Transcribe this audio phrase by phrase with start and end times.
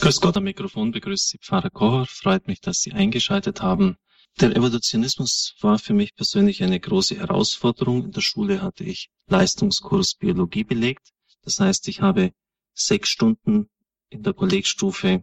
[0.00, 2.06] Grüß Gott am Mikrofon, begrüßt Sie Pfarrer Kocher.
[2.06, 3.96] Freut mich, dass Sie eingeschaltet haben.
[4.40, 8.04] Der Evolutionismus war für mich persönlich eine große Herausforderung.
[8.04, 11.10] In der Schule hatte ich Leistungskurs Biologie belegt.
[11.42, 12.32] Das heißt, ich habe
[12.74, 13.70] sechs Stunden
[14.08, 15.22] in der Kollegstufe äh,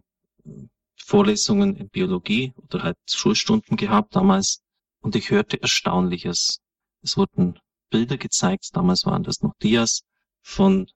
[0.94, 4.60] Vorlesungen in Biologie oder halt Schulstunden gehabt damals
[5.00, 6.60] und ich hörte Erstaunliches.
[7.00, 7.58] Es wurden
[7.88, 10.02] Bilder gezeigt, damals waren das noch Dias,
[10.42, 10.86] von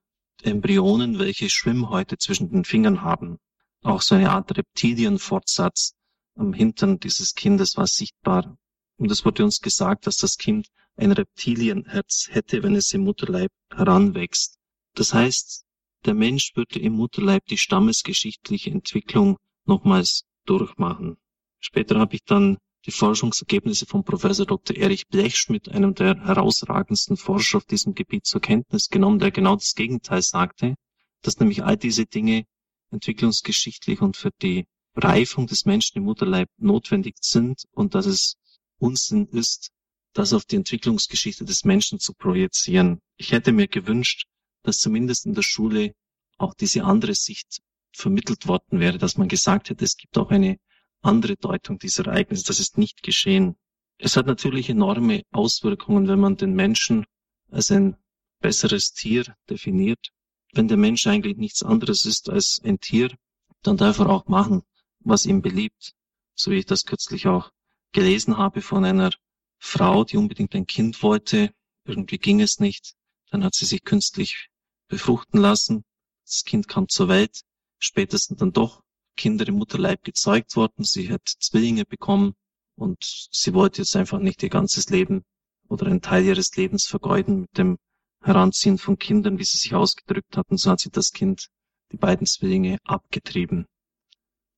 [0.43, 3.39] Embryonen, welche Schwimmhäute zwischen den Fingern haben.
[3.83, 5.95] Auch so eine Art Reptilienfortsatz
[6.35, 8.57] am Hintern dieses Kindes war sichtbar.
[8.97, 13.51] Und es wurde uns gesagt, dass das Kind ein Reptilienherz hätte, wenn es im Mutterleib
[13.73, 14.59] heranwächst.
[14.93, 15.65] Das heißt,
[16.05, 21.17] der Mensch würde im Mutterleib die stammesgeschichtliche Entwicklung nochmals durchmachen.
[21.59, 24.75] Später habe ich dann die Forschungsergebnisse von Professor Dr.
[24.75, 29.75] Erich Blechschmidt, einem der herausragendsten Forscher auf diesem Gebiet, zur Kenntnis genommen, der genau das
[29.75, 30.75] Gegenteil sagte,
[31.21, 32.45] dass nämlich all diese Dinge
[32.91, 38.37] entwicklungsgeschichtlich und für die Reifung des Menschen im Mutterleib notwendig sind und dass es
[38.77, 39.71] Unsinn ist,
[40.13, 42.99] das auf die Entwicklungsgeschichte des Menschen zu projizieren.
[43.17, 44.25] Ich hätte mir gewünscht,
[44.63, 45.93] dass zumindest in der Schule
[46.37, 47.61] auch diese andere Sicht
[47.93, 50.57] vermittelt worden wäre, dass man gesagt hätte, es gibt auch eine
[51.01, 52.45] andere Deutung dieser Ereignisse.
[52.45, 53.55] Das ist nicht geschehen.
[53.97, 57.05] Es hat natürlich enorme Auswirkungen, wenn man den Menschen
[57.49, 57.95] als ein
[58.39, 60.11] besseres Tier definiert
[60.53, 63.15] wenn der Mensch eigentlich nichts anderes ist als ein Tier,
[63.63, 64.63] dann darf er auch machen,
[64.99, 65.93] was ihm beliebt.
[66.35, 67.51] So wie ich das kürzlich auch
[67.91, 69.11] gelesen habe von einer
[69.59, 71.53] Frau, die unbedingt ein Kind wollte.
[71.85, 72.95] Irgendwie ging es nicht.
[73.29, 74.49] Dann hat sie sich künstlich
[74.87, 75.83] befruchten lassen.
[76.25, 77.41] Das Kind kam zur Welt.
[77.79, 78.81] Spätestens dann doch
[79.15, 80.83] Kinder im Mutterleib gezeugt worden.
[80.83, 82.33] Sie hat Zwillinge bekommen
[82.75, 82.97] und
[83.31, 85.23] sie wollte jetzt einfach nicht ihr ganzes Leben
[85.67, 87.77] oder einen Teil ihres Lebens vergeuden mit dem
[88.21, 91.47] Heranziehen von Kindern, wie sie sich ausgedrückt hatten, so hat sie das Kind,
[91.91, 93.65] die beiden Zwillinge, abgetrieben.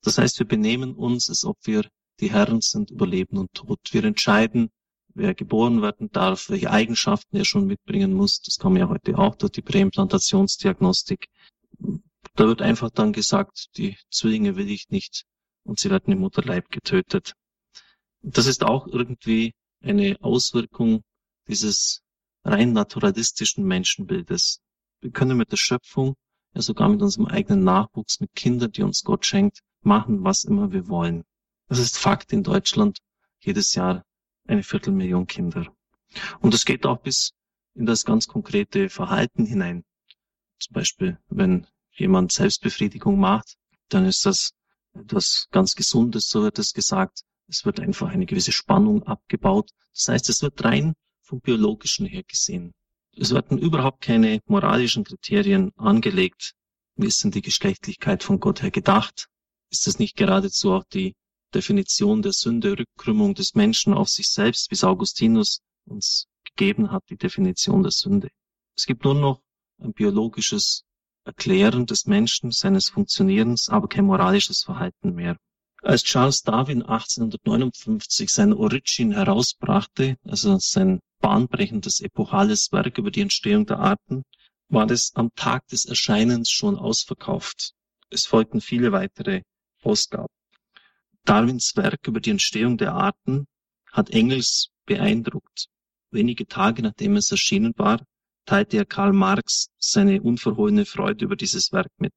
[0.02, 1.88] Das heißt, wir benehmen uns, als ob wir
[2.19, 3.80] die Herren sind über Leben und Tod.
[3.91, 4.69] Wir entscheiden,
[5.16, 8.41] wer geboren werden darf, welche Eigenschaften er schon mitbringen muss.
[8.41, 11.28] Das kann man ja heute auch durch die Präimplantationsdiagnostik.
[12.35, 15.25] Da wird einfach dann gesagt, die Zwillinge will ich nicht
[15.63, 17.34] und sie werden im Mutterleib getötet.
[18.22, 21.03] Das ist auch irgendwie eine Auswirkung
[21.47, 22.03] dieses
[22.43, 24.61] rein naturalistischen Menschenbildes.
[25.01, 26.15] Wir können mit der Schöpfung,
[26.53, 30.71] ja sogar mit unserem eigenen Nachwuchs, mit Kindern, die uns Gott schenkt, machen, was immer
[30.71, 31.23] wir wollen.
[31.67, 32.99] Das ist Fakt in Deutschland.
[33.39, 34.05] Jedes Jahr
[34.47, 35.67] eine Viertelmillion Kinder.
[36.39, 37.33] Und es geht auch bis
[37.75, 39.83] in das ganz konkrete Verhalten hinein.
[40.59, 43.55] Zum Beispiel, wenn jemand Selbstbefriedigung macht,
[43.89, 44.51] dann ist das
[44.93, 47.23] etwas ganz Gesundes, so wird es gesagt.
[47.47, 49.71] Es wird einfach eine gewisse Spannung abgebaut.
[49.93, 50.93] Das heißt, es wird rein
[51.23, 52.73] vom biologischen her gesehen.
[53.16, 56.53] Es werden überhaupt keine moralischen Kriterien angelegt.
[56.95, 59.28] Wie ist denn die Geschlechtlichkeit von Gott her gedacht?
[59.72, 61.16] Ist das nicht geradezu auch die
[61.53, 67.03] Definition der Sünde, Rückkrümmung des Menschen auf sich selbst, wie es Augustinus uns gegeben hat,
[67.09, 68.29] die Definition der Sünde?
[68.75, 69.41] Es gibt nur noch
[69.79, 70.84] ein biologisches
[71.25, 75.38] Erklären des Menschen, seines Funktionierens, aber kein moralisches Verhalten mehr.
[75.85, 83.66] Als Charles Darwin 1859 sein Origin herausbrachte, also sein bahnbrechendes epochales Werk über die Entstehung
[83.66, 84.23] der Arten,
[84.69, 87.73] war es am Tag des Erscheinens schon ausverkauft.
[88.09, 89.41] Es folgten viele weitere
[89.81, 90.33] Ausgaben.
[91.25, 93.45] Darwins Werk über die Entstehung der Arten
[93.91, 95.67] hat Engels beeindruckt.
[96.11, 98.01] Wenige Tage nachdem es erschienen war,
[98.45, 102.13] teilte er Karl Marx seine unverhohlene Freude über dieses Werk mit.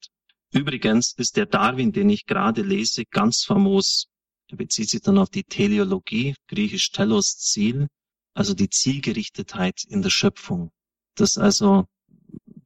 [0.56, 4.08] Übrigens ist der Darwin, den ich gerade lese, ganz famos.
[4.48, 7.88] Er bezieht sich dann auf die Teleologie, griechisch telos Ziel,
[8.32, 10.70] also die Zielgerichtetheit in der Schöpfung.
[11.14, 11.84] Dass also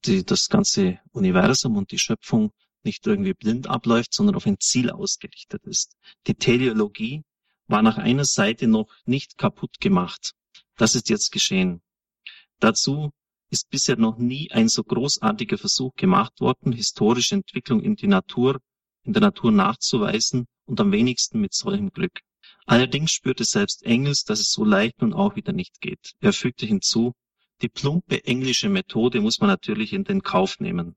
[0.06, 2.52] die, das ganze Universum und die Schöpfung
[2.84, 5.96] nicht irgendwie blind abläuft, sondern auf ein Ziel ausgerichtet ist.
[6.28, 7.24] Die Teleologie
[7.66, 10.34] war nach einer Seite noch nicht kaputt gemacht.
[10.76, 11.82] Das ist jetzt geschehen.
[12.60, 13.10] Dazu
[13.50, 18.60] ist bisher noch nie ein so großartiger Versuch gemacht worden, historische Entwicklung in die Natur,
[19.02, 22.20] in der Natur nachzuweisen und am wenigsten mit solchem Glück.
[22.66, 26.12] Allerdings spürte selbst Engels, dass es so leicht nun auch wieder nicht geht.
[26.20, 27.12] Er fügte hinzu,
[27.62, 30.94] die plumpe englische Methode muss man natürlich in den Kauf nehmen.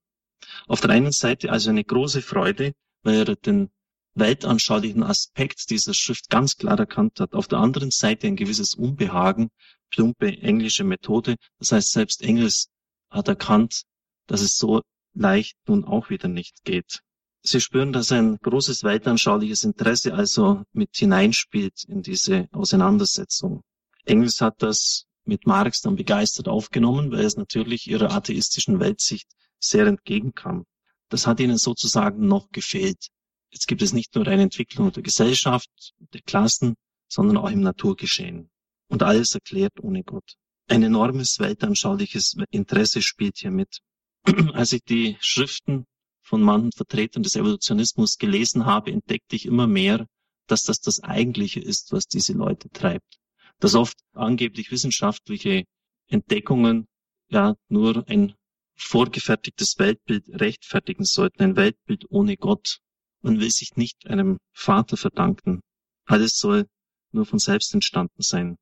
[0.68, 3.69] Auf der einen Seite also eine große Freude, weil er den
[4.15, 7.33] weltanschaulichen Aspekt dieser Schrift ganz klar erkannt hat.
[7.33, 9.50] Auf der anderen Seite ein gewisses Unbehagen,
[9.89, 11.36] plumpe englische Methode.
[11.60, 12.69] Das heißt, selbst Engels
[13.10, 13.83] hat erkannt,
[14.27, 14.81] dass es so
[15.13, 17.01] leicht nun auch wieder nicht geht.
[17.42, 23.63] Sie spüren, dass ein großes weltanschauliches Interesse also mit hineinspielt in diese Auseinandersetzung.
[24.06, 29.27] Engels hat das mit Marx dann begeistert aufgenommen, weil es natürlich ihrer atheistischen Weltsicht
[29.59, 30.66] sehr entgegenkam.
[31.09, 33.09] Das hat ihnen sozusagen noch gefehlt.
[33.54, 35.70] Jetzt gibt es nicht nur eine Entwicklung der Gesellschaft,
[36.00, 36.74] der Klassen,
[37.08, 38.50] sondern auch im Naturgeschehen.
[38.88, 40.36] Und alles erklärt ohne Gott.
[40.68, 43.80] Ein enormes weltanschauliches Interesse spielt hier mit.
[44.54, 45.86] Als ich die Schriften
[46.24, 50.08] von manchen Vertretern des Evolutionismus gelesen habe, entdeckte ich immer mehr,
[50.48, 53.20] dass das das Eigentliche ist, was diese Leute treibt.
[53.60, 55.66] Dass oft angeblich wissenschaftliche
[56.08, 56.88] Entdeckungen
[57.30, 58.34] ja nur ein
[58.76, 62.80] vorgefertigtes Weltbild rechtfertigen sollten, ein Weltbild ohne Gott.
[63.24, 65.62] Man will sich nicht einem Vater verdanken.
[66.06, 66.68] Alles soll
[67.14, 68.58] nur von selbst entstanden sein.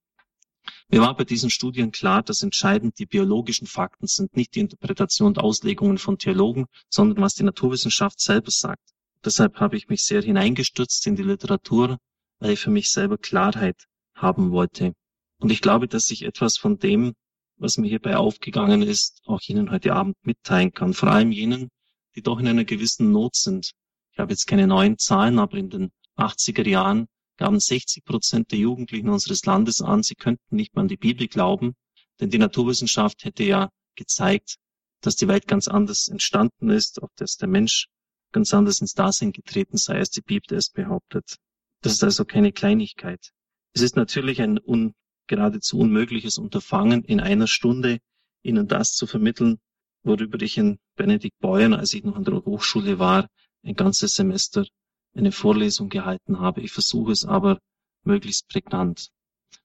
[0.89, 5.29] Mir war bei diesen Studien klar, dass entscheidend die biologischen Fakten sind, nicht die Interpretation
[5.29, 8.83] und Auslegungen von Theologen, sondern was die Naturwissenschaft selber sagt.
[9.25, 11.97] Deshalb habe ich mich sehr hineingestürzt in die Literatur,
[12.37, 14.93] weil ich für mich selber Klarheit haben wollte.
[15.39, 17.13] Und ich glaube, dass ich etwas von dem,
[17.57, 20.93] was mir hierbei aufgegangen ist, auch Ihnen heute Abend mitteilen kann.
[20.93, 21.69] Vor allem jenen,
[22.15, 23.71] die doch in einer gewissen Not sind.
[24.11, 28.59] Ich habe jetzt keine neuen Zahlen, aber in den 80er Jahren gaben 60 Prozent der
[28.59, 31.75] Jugendlichen unseres Landes an, sie könnten nicht mehr an die Bibel glauben,
[32.19, 34.57] denn die Naturwissenschaft hätte ja gezeigt,
[35.01, 37.87] dass die Welt ganz anders entstanden ist, auch dass der Mensch
[38.31, 41.37] ganz anders ins Dasein getreten sei, als die Bibel es behauptet.
[41.81, 43.31] Das ist also keine Kleinigkeit.
[43.73, 44.93] Es ist natürlich ein un,
[45.27, 47.99] geradezu unmögliches Unterfangen, in einer Stunde
[48.43, 49.59] Ihnen das zu vermitteln,
[50.03, 53.27] worüber ich in Benedikt Beuern, als ich noch an der Hochschule war,
[53.63, 54.65] ein ganzes Semester
[55.13, 56.61] eine Vorlesung gehalten habe.
[56.61, 57.59] Ich versuche es aber
[58.03, 59.09] möglichst prägnant.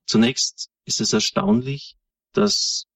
[0.04, 1.96] Zunächst ist es erstaunlich,
[2.32, 2.86] dass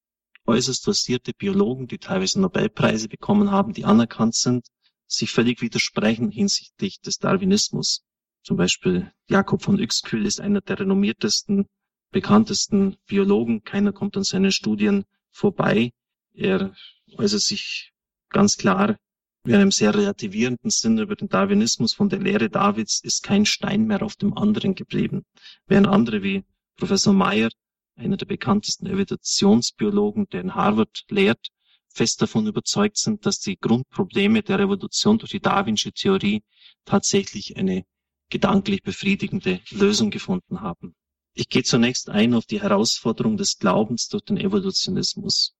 [0.46, 4.66] äußerst versierte Biologen, die teilweise Nobelpreise bekommen haben, die anerkannt sind,
[5.06, 8.02] sich völlig widersprechen hinsichtlich des Darwinismus.
[8.42, 11.66] Zum Beispiel Jakob von Uexküll ist einer der renommiertesten,
[12.10, 13.62] bekanntesten Biologen.
[13.62, 15.92] Keiner kommt an seinen Studien vorbei.
[16.32, 16.74] Er
[17.16, 17.92] äußert sich
[18.30, 18.96] ganz klar
[19.44, 23.86] in einem sehr relativierenden Sinne über den Darwinismus von der Lehre Davids ist kein Stein
[23.86, 25.24] mehr auf dem anderen geblieben,
[25.66, 26.44] während andere wie
[26.76, 27.50] Professor Meyer,
[27.96, 31.48] einer der bekanntesten Evolutionsbiologen, der in Harvard lehrt,
[31.88, 36.42] fest davon überzeugt sind, dass die Grundprobleme der Revolution durch die Darwinsche Theorie
[36.84, 37.84] tatsächlich eine
[38.30, 40.94] gedanklich befriedigende Lösung gefunden haben.
[41.34, 45.54] Ich gehe zunächst ein auf die Herausforderung des Glaubens durch den Evolutionismus.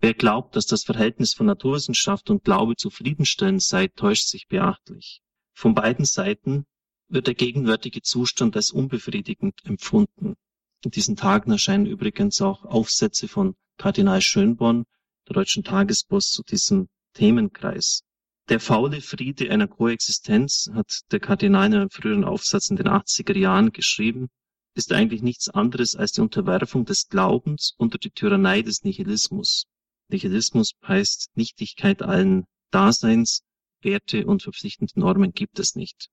[0.00, 5.22] Wer glaubt, dass das Verhältnis von Naturwissenschaft und Glaube zufriedenstellend sei, täuscht sich beachtlich.
[5.54, 6.66] Von beiden Seiten
[7.08, 10.36] wird der gegenwärtige Zustand als unbefriedigend empfunden.
[10.84, 14.84] In diesen Tagen erscheinen übrigens auch Aufsätze von Kardinal Schönborn,
[15.26, 18.04] der Deutschen Tagespost, zu diesem Themenkreis.
[18.48, 23.36] Der faule Friede einer Koexistenz, hat der Kardinal in einem früheren Aufsatz in den 80er
[23.36, 24.28] Jahren geschrieben,
[24.74, 29.66] ist eigentlich nichts anderes als die Unterwerfung des Glaubens unter die Tyrannei des Nihilismus.
[30.08, 33.42] Nihilismus heißt Nichtigkeit allen Daseins,
[33.80, 36.08] Werte und verpflichtende Normen gibt es nicht.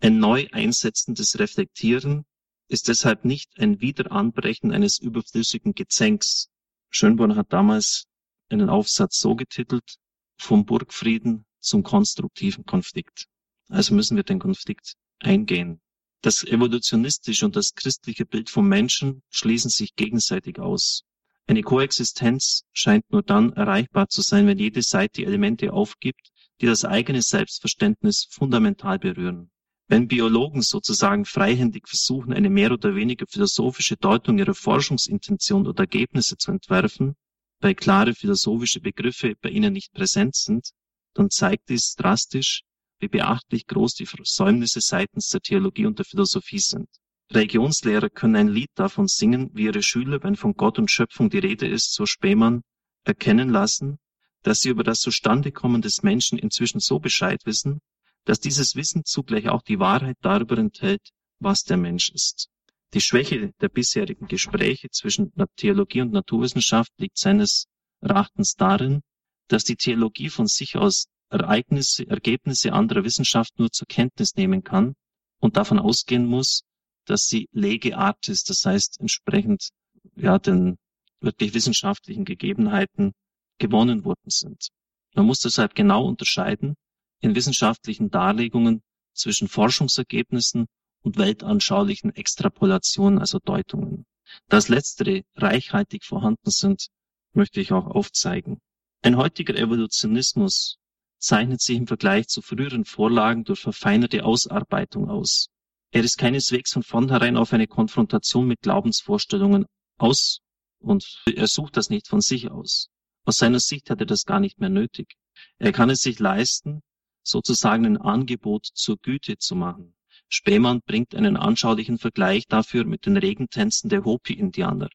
[0.00, 2.24] Ein neu einsetzendes Reflektieren
[2.68, 6.48] ist deshalb nicht ein Wiederanbrechen eines überflüssigen Gezänks.
[6.88, 8.06] Schönborn hat damals
[8.48, 9.96] einen Aufsatz so getitelt,
[10.38, 13.26] vom Burgfrieden zum konstruktiven Konflikt.
[13.68, 15.80] Also müssen wir den Konflikt eingehen.
[16.22, 21.04] Das evolutionistische und das christliche Bild vom Menschen schließen sich gegenseitig aus.
[21.50, 26.30] Eine Koexistenz scheint nur dann erreichbar zu sein, wenn jede Seite Elemente aufgibt,
[26.60, 29.50] die das eigene Selbstverständnis fundamental berühren.
[29.88, 36.36] Wenn Biologen sozusagen freihändig versuchen, eine mehr oder weniger philosophische Deutung ihrer Forschungsintention oder Ergebnisse
[36.36, 37.16] zu entwerfen,
[37.58, 40.70] weil klare philosophische Begriffe bei ihnen nicht präsent sind,
[41.14, 42.62] dann zeigt dies drastisch,
[43.00, 46.88] wie beachtlich groß die Versäumnisse seitens der Theologie und der Philosophie sind.
[47.32, 51.38] Religionslehrer können ein Lied davon singen, wie ihre Schüler, wenn von Gott und Schöpfung die
[51.38, 52.62] Rede ist, so Spähmann,
[53.04, 53.98] erkennen lassen,
[54.42, 57.80] dass sie über das Zustandekommen des Menschen inzwischen so Bescheid wissen,
[58.24, 62.48] dass dieses Wissen zugleich auch die Wahrheit darüber enthält, was der Mensch ist.
[62.94, 67.66] Die Schwäche der bisherigen Gespräche zwischen Theologie und Naturwissenschaft liegt seines
[68.00, 69.02] Erachtens darin,
[69.46, 74.94] dass die Theologie von sich aus Ereignisse, Ergebnisse anderer Wissenschaft nur zur Kenntnis nehmen kann
[75.38, 76.64] und davon ausgehen muss,
[77.10, 79.70] dass sie lege artis, das heißt entsprechend
[80.14, 80.78] ja den
[81.20, 83.12] wirklich wissenschaftlichen Gegebenheiten
[83.58, 84.68] gewonnen worden sind.
[85.14, 86.76] Man muss deshalb genau unterscheiden
[87.20, 90.66] in wissenschaftlichen Darlegungen zwischen Forschungsergebnissen
[91.02, 94.06] und weltanschaulichen Extrapolationen, also Deutungen.
[94.48, 96.86] Das letztere reichhaltig vorhanden sind,
[97.32, 98.60] möchte ich auch aufzeigen.
[99.02, 100.76] Ein heutiger Evolutionismus
[101.18, 105.48] zeichnet sich im Vergleich zu früheren Vorlagen durch verfeinerte Ausarbeitung aus.
[105.92, 109.66] Er ist keineswegs von vornherein auf eine Konfrontation mit Glaubensvorstellungen
[109.98, 110.40] aus
[110.78, 112.88] und er sucht das nicht von sich aus.
[113.24, 115.16] Aus seiner Sicht hat er das gar nicht mehr nötig.
[115.58, 116.80] Er kann es sich leisten,
[117.22, 119.94] sozusagen ein Angebot zur Güte zu machen.
[120.28, 124.88] Spemann bringt einen anschaulichen Vergleich dafür mit den Regentänzen der Hopi-Indianer.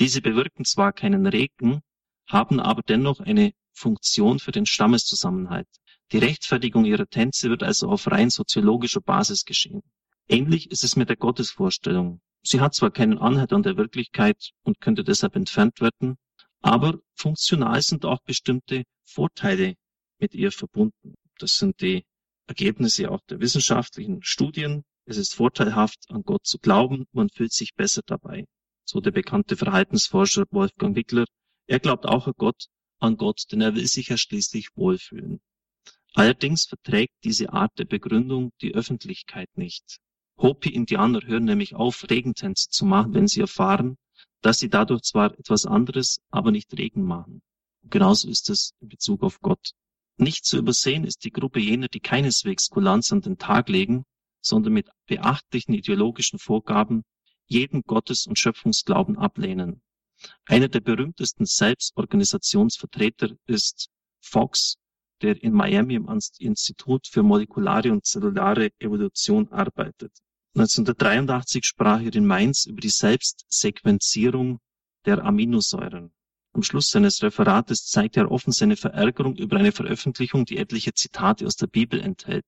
[0.00, 1.80] Diese bewirken zwar keinen Regen,
[2.26, 5.68] haben aber dennoch eine Funktion für den Stammeszusammenhalt.
[6.10, 9.82] Die Rechtfertigung ihrer Tänze wird also auf rein soziologischer Basis geschehen.
[10.30, 12.20] Ähnlich ist es mit der Gottesvorstellung.
[12.42, 16.18] Sie hat zwar keinen Anhalt an der Wirklichkeit und könnte deshalb entfernt werden,
[16.60, 19.74] aber funktional sind auch bestimmte Vorteile
[20.18, 21.14] mit ihr verbunden.
[21.38, 22.04] Das sind die
[22.46, 24.84] Ergebnisse auch der wissenschaftlichen Studien.
[25.06, 28.44] Es ist vorteilhaft, an Gott zu glauben, man fühlt sich besser dabei.
[28.84, 31.24] So der bekannte Verhaltensforscher Wolfgang Wickler.
[31.66, 32.66] Er glaubt auch an Gott,
[32.98, 35.40] an Gott, denn er will sich ja schließlich wohlfühlen.
[36.14, 40.00] Allerdings verträgt diese Art der Begründung die Öffentlichkeit nicht.
[40.40, 43.96] Hopi-Indianer hören nämlich auf, Regentänze zu machen, wenn sie erfahren,
[44.40, 47.42] dass sie dadurch zwar etwas anderes, aber nicht Regen machen.
[47.82, 49.72] Und genauso ist es in Bezug auf Gott.
[50.16, 54.04] Nicht zu übersehen ist die Gruppe jener, die keineswegs Kulanz an den Tag legen,
[54.40, 57.04] sondern mit beachtlichen ideologischen Vorgaben
[57.46, 59.80] jeden Gottes- und Schöpfungsglauben ablehnen.
[60.46, 63.88] Einer der berühmtesten Selbstorganisationsvertreter ist
[64.20, 64.76] Fox,
[65.22, 70.12] der in Miami im Institut für molekulare und zellulare Evolution arbeitet.
[70.58, 74.58] 1983 sprach er in Mainz über die Selbstsequenzierung
[75.06, 76.10] der Aminosäuren.
[76.52, 81.46] Am Schluss seines Referates zeigt er offen seine Verärgerung über eine Veröffentlichung, die etliche Zitate
[81.46, 82.44] aus der Bibel enthält.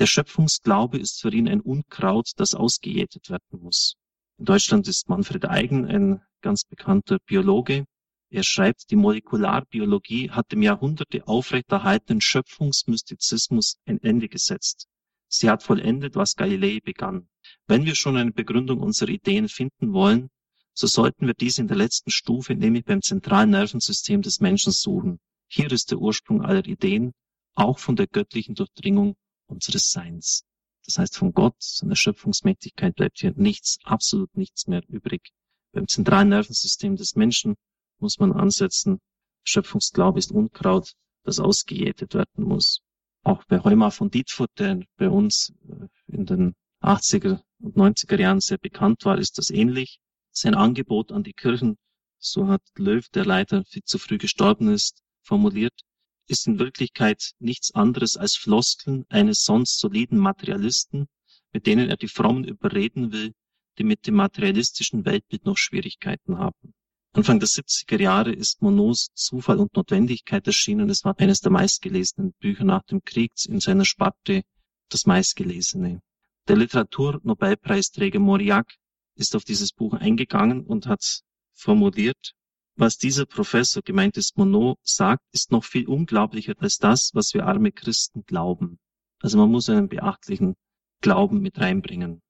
[0.00, 3.94] Der Schöpfungsglaube ist für ihn ein Unkraut, das ausgejätet werden muss.
[4.38, 7.84] In Deutschland ist Manfred Eigen ein ganz bekannter Biologe.
[8.30, 14.88] Er schreibt, die Molekularbiologie hat dem Jahrhunderte aufrechterhaltenen Schöpfungsmystizismus ein Ende gesetzt.
[15.28, 17.28] Sie hat vollendet, was Galilei begann.
[17.66, 20.30] Wenn wir schon eine Begründung unserer Ideen finden wollen,
[20.72, 25.20] so sollten wir diese in der letzten Stufe, nämlich beim zentralen Nervensystem des Menschen suchen.
[25.48, 27.12] Hier ist der Ursprung aller Ideen,
[27.54, 29.16] auch von der göttlichen Durchdringung
[29.46, 30.44] unseres Seins.
[30.84, 35.32] Das heißt, von Gott, seiner Schöpfungsmächtigkeit bleibt hier nichts, absolut nichts mehr übrig.
[35.72, 37.56] Beim zentralen Nervensystem des Menschen
[37.98, 39.00] muss man ansetzen.
[39.44, 40.94] Schöpfungsglaube ist Unkraut,
[41.24, 42.80] das ausgejätet werden muss.
[43.28, 48.40] Auch bei Heuma von Dietfurt, der bei uns äh, in den 80er und 90er Jahren
[48.40, 50.00] sehr bekannt war, ist das ähnlich.
[50.30, 51.76] Sein Angebot an die Kirchen,
[52.18, 55.78] so hat Löw, der leider viel zu früh gestorben ist, formuliert,
[56.26, 61.06] ist in Wirklichkeit nichts anderes als Floskeln eines sonst soliden Materialisten,
[61.52, 63.34] mit denen er die Frommen überreden will,
[63.76, 66.72] die mit dem materialistischen Weltbild noch Schwierigkeiten haben.
[67.18, 70.88] Anfang der 70er Jahre ist Monod Zufall und Notwendigkeit erschienen.
[70.88, 74.44] Es war eines der meistgelesenen Bücher nach dem Krieg in seiner Sparte
[74.88, 76.00] das meistgelesene.
[76.46, 78.72] Der Literaturnobelpreisträger Mauriac
[79.16, 81.22] ist auf dieses Buch eingegangen und hat
[81.54, 82.34] formuliert,
[82.76, 87.46] was dieser Professor, gemeint ist Monod, sagt, ist noch viel unglaublicher als das, was wir
[87.46, 88.78] arme Christen glauben.
[89.18, 90.54] Also man muss einen beachtlichen
[91.00, 92.22] Glauben mit reinbringen.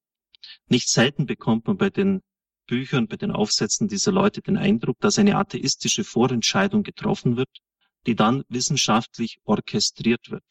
[0.67, 2.23] Nicht selten bekommt man bei den
[2.69, 7.51] Büchern, bei den Aufsätzen dieser Leute den Eindruck, dass eine atheistische Vorentscheidung getroffen wird,
[8.07, 10.45] die dann wissenschaftlich orchestriert wird.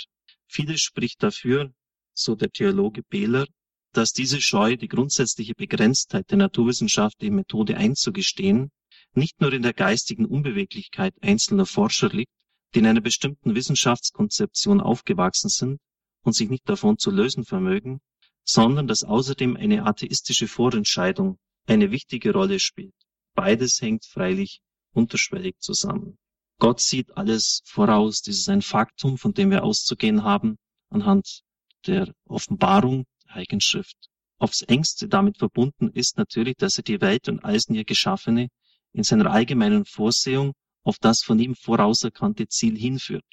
[0.47, 1.71] Vieles spricht dafür,
[2.13, 3.45] so der Theologe Behler,
[3.93, 8.71] dass diese Scheu, die grundsätzliche Begrenztheit der naturwissenschaftlichen Methode einzugestehen,
[9.13, 12.31] nicht nur in der geistigen Unbeweglichkeit einzelner Forscher liegt,
[12.73, 15.79] die in einer bestimmten Wissenschaftskonzeption aufgewachsen sind
[16.23, 18.01] und sich nicht davon zu lösen vermögen,
[18.43, 22.95] sondern dass außerdem eine atheistische Vorentscheidung eine wichtige Rolle spielt.
[23.35, 24.61] Beides hängt freilich
[24.93, 26.17] unterschwellig zusammen.
[26.59, 28.21] Gott sieht alles voraus.
[28.21, 30.57] Das ist ein Faktum, von dem wir auszugehen haben
[30.89, 31.41] anhand
[31.85, 33.97] der Offenbarung der Heiligen Schrift.
[34.39, 38.49] Aufs engste damit verbunden ist natürlich, dass er die Welt und alles in ihr Geschaffene
[38.93, 43.25] in seiner allgemeinen Vorsehung auf das von ihm vorauserkannte Ziel hinführt.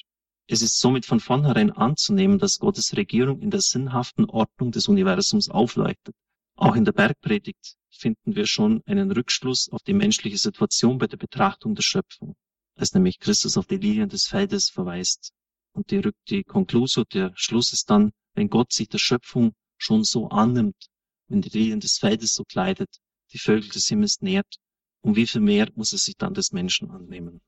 [0.46, 5.48] Es ist somit von vornherein anzunehmen, dass Gottes Regierung in der sinnhaften Ordnung des Universums
[5.48, 6.14] aufleuchtet.
[6.56, 11.16] Auch in der Bergpredigt finden wir schon einen Rückschluss auf die menschliche Situation bei der
[11.16, 12.37] Betrachtung der Schöpfung,
[12.76, 15.32] als nämlich Christus auf die Lilien des Feldes verweist.
[15.73, 20.28] Und die, die Konklusio, der Schluss ist dann, wenn Gott sich der Schöpfung schon so
[20.28, 20.87] annimmt,
[21.28, 23.00] wenn die Lilien des Feldes so kleidet,
[23.32, 24.56] die Vögel des Himmels nährt,
[25.00, 27.40] um wie viel mehr muss er sich dann des Menschen annehmen.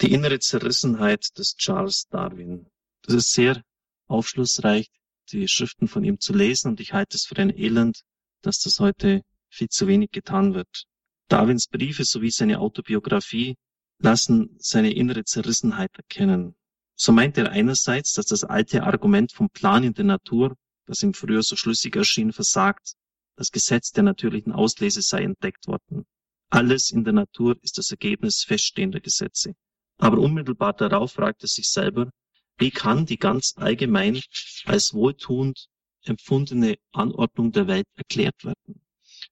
[0.00, 2.66] Die innere Zerrissenheit des Charles Darwin.
[3.02, 3.62] Das ist sehr
[4.06, 4.88] aufschlussreich,
[5.30, 8.02] die Schriften von ihm zu lesen, und ich halte es für ein Elend,
[8.44, 10.84] dass das heute viel zu wenig getan wird.
[11.28, 13.56] Darwins Briefe sowie seine Autobiografie
[13.98, 16.54] lassen seine innere Zerrissenheit erkennen.
[16.96, 21.14] So meint er einerseits, dass das alte Argument vom Plan in der Natur, das ihm
[21.14, 22.94] früher so schlüssig erschien, versagt.
[23.36, 26.04] Das Gesetz der natürlichen Auslese sei entdeckt worden.
[26.50, 29.54] Alles in der Natur ist das Ergebnis feststehender Gesetze.
[29.96, 32.10] Aber unmittelbar darauf fragt er sich selber,
[32.56, 34.20] Wie kann die ganz allgemein
[34.64, 35.66] als wohltuend
[36.04, 38.80] empfundene Anordnung der Welt erklärt werden?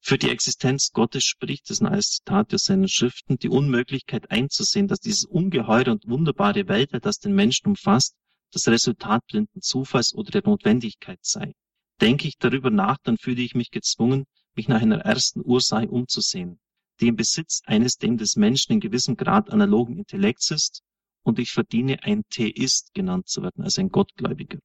[0.01, 5.01] Für die Existenz Gottes spricht es als Zitat aus seinen Schriften die Unmöglichkeit einzusehen, dass
[5.01, 8.17] dieses ungeheure und wunderbare Weltall, das den Menschen umfasst,
[8.53, 11.55] das Resultat blinden Zufalls oder der Notwendigkeit sei.
[12.01, 14.25] Denke ich darüber nach, dann fühle ich mich gezwungen,
[14.55, 16.59] mich nach einer ersten Ursache umzusehen,
[17.01, 20.83] die im Besitz eines dem des Menschen in gewissem Grad analogen Intellekts ist,
[21.23, 24.59] und ich verdiene ein Theist genannt zu werden, also ein Gottgläubiger.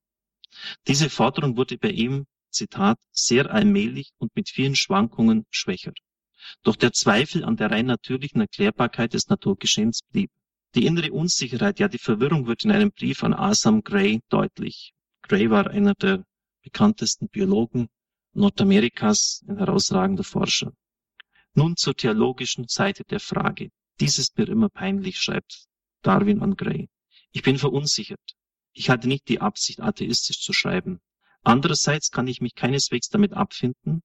[0.88, 5.94] Diese Forderung wurde bei ihm, Zitat, sehr allmählich und mit vielen Schwankungen schwächer.
[6.64, 10.32] Doch der Zweifel an der rein natürlichen Erklärbarkeit des Naturgeschehens blieb.
[10.76, 14.94] Die innere Unsicherheit, ja die Verwirrung wird in einem Brief an Asam Gray deutlich.
[15.24, 16.24] Gray war einer der
[16.62, 17.90] bekanntesten Biologen
[18.34, 20.74] Nordamerikas, ein herausragender Forscher.
[21.54, 23.70] Nun zur theologischen Seite der Frage.
[24.00, 25.66] Dies ist mir immer peinlich, schreibt
[26.04, 26.88] Darwin an Gray.
[27.32, 28.37] Ich bin verunsichert.
[28.78, 31.00] Ich hatte nicht die Absicht, atheistisch zu schreiben.
[31.42, 34.04] Andererseits kann ich mich keineswegs damit abfinden,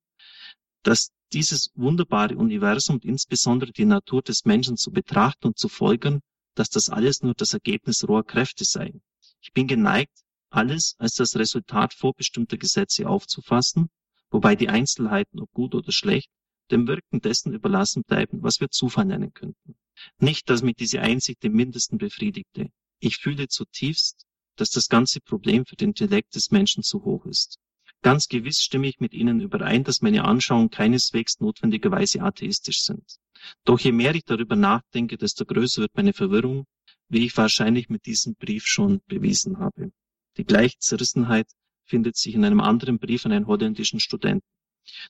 [0.82, 6.22] dass dieses wunderbare Universum und insbesondere die Natur des Menschen zu betrachten und zu folgern,
[6.54, 8.94] dass das alles nur das Ergebnis roher Kräfte sei.
[9.42, 13.90] Ich bin geneigt, alles als das Resultat vorbestimmter Gesetze aufzufassen,
[14.30, 16.30] wobei die Einzelheiten, ob gut oder schlecht,
[16.70, 19.76] dem Wirken dessen überlassen bleiben, was wir Zufall nennen könnten.
[20.18, 22.70] Nicht, dass mich diese Einsicht im Mindesten befriedigte.
[23.00, 24.24] Ich fühle zutiefst,
[24.62, 27.58] dass das ganze Problem für den Intellekt des Menschen zu hoch ist.
[28.00, 33.18] Ganz gewiss stimme ich mit Ihnen überein, dass meine Anschauungen keineswegs notwendigerweise atheistisch sind.
[33.64, 36.66] Doch je mehr ich darüber nachdenke, desto größer wird meine Verwirrung,
[37.08, 39.90] wie ich wahrscheinlich mit diesem Brief schon bewiesen habe.
[40.36, 41.48] Die gleiche Zerrissenheit
[41.84, 44.46] findet sich in einem anderen Brief an einen holländischen Studenten.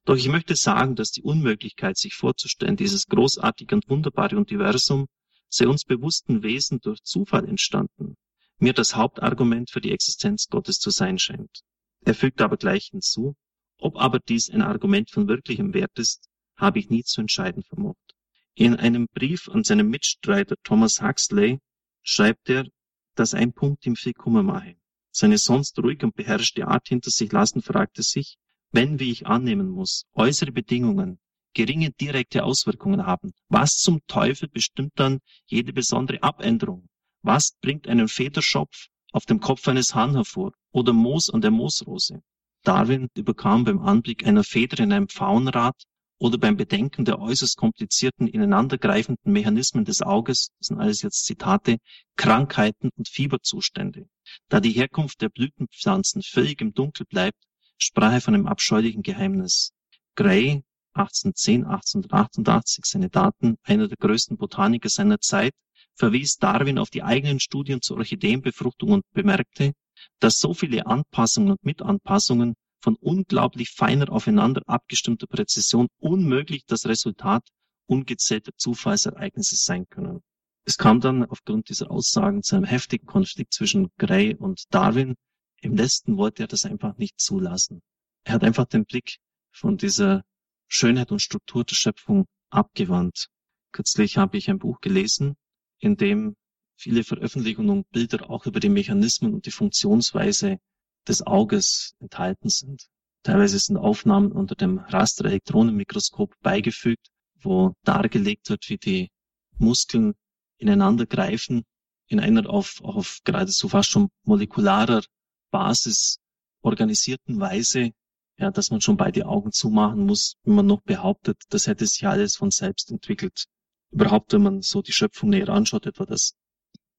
[0.06, 5.08] Doch ich möchte sagen, dass die Unmöglichkeit, sich vorzustellen, dieses großartige und wunderbare Universum
[5.50, 8.16] sei uns bewussten Wesen durch Zufall entstanden,
[8.62, 11.62] mir das Hauptargument für die Existenz Gottes zu sein scheint.
[12.04, 13.34] Er fügt aber gleich hinzu,
[13.78, 18.14] ob aber dies ein Argument von wirklichem Wert ist, habe ich nie zu entscheiden vermocht.
[18.54, 21.58] In einem Brief an seinen Mitstreiter Thomas Huxley
[22.04, 22.68] schreibt er,
[23.16, 24.76] dass ein Punkt ihm viel Kummer mache.
[25.10, 28.36] Seine sonst ruhige und beherrschte Art hinter sich lassen fragte sich,
[28.70, 31.18] wenn, wie ich annehmen muss, äußere Bedingungen
[31.52, 36.88] geringe direkte Auswirkungen haben, was zum Teufel bestimmt dann jede besondere Abänderung?
[37.24, 42.20] Was bringt einen Federschopf auf dem Kopf eines Hahn hervor oder Moos an der Moosrose?
[42.64, 45.80] Darwin überkam beim Anblick einer Feder in einem Pfauenrad
[46.18, 51.78] oder beim Bedenken der äußerst komplizierten, ineinandergreifenden Mechanismen des Auges, das sind alles jetzt Zitate,
[52.16, 54.08] Krankheiten und Fieberzustände.
[54.48, 57.38] Da die Herkunft der Blütenpflanzen völlig im Dunkel bleibt,
[57.78, 59.72] sprach er von einem abscheulichen Geheimnis.
[60.16, 65.54] Gray, 1810, 1888, seine Daten, einer der größten Botaniker seiner Zeit,
[65.94, 69.72] verwies Darwin auf die eigenen Studien zur Orchideenbefruchtung und bemerkte,
[70.20, 77.46] dass so viele Anpassungen und Mitanpassungen von unglaublich feiner aufeinander abgestimmter Präzision unmöglich das Resultat
[77.86, 80.20] ungezählter Zufallsereignisse sein können.
[80.64, 85.14] Es kam dann aufgrund dieser Aussagen zu einem heftigen Konflikt zwischen Gray und Darwin.
[85.60, 87.82] Im letzten wollte er das einfach nicht zulassen.
[88.24, 89.18] Er hat einfach den Blick
[89.52, 90.22] von dieser
[90.68, 93.26] Schönheit und Struktur der Schöpfung abgewandt.
[93.72, 95.34] Kürzlich habe ich ein Buch gelesen,
[95.82, 96.36] in dem
[96.76, 100.58] viele Veröffentlichungen und Bilder auch über die Mechanismen und die Funktionsweise
[101.06, 102.86] des Auges enthalten sind.
[103.24, 107.08] Teilweise sind Aufnahmen unter dem Rasterelektronenmikroskop beigefügt,
[107.40, 109.10] wo dargelegt wird, wie die
[109.58, 110.14] Muskeln
[110.58, 111.64] ineinander greifen,
[112.06, 115.02] in einer auf, auf geradezu fast schon molekularer
[115.50, 116.18] Basis
[116.62, 117.90] organisierten Weise,
[118.38, 122.06] ja, dass man schon beide Augen zumachen muss, wenn man noch behauptet, das hätte sich
[122.06, 123.46] alles von selbst entwickelt.
[123.92, 126.34] Überhaupt, wenn man so die Schöpfung näher anschaut, etwa das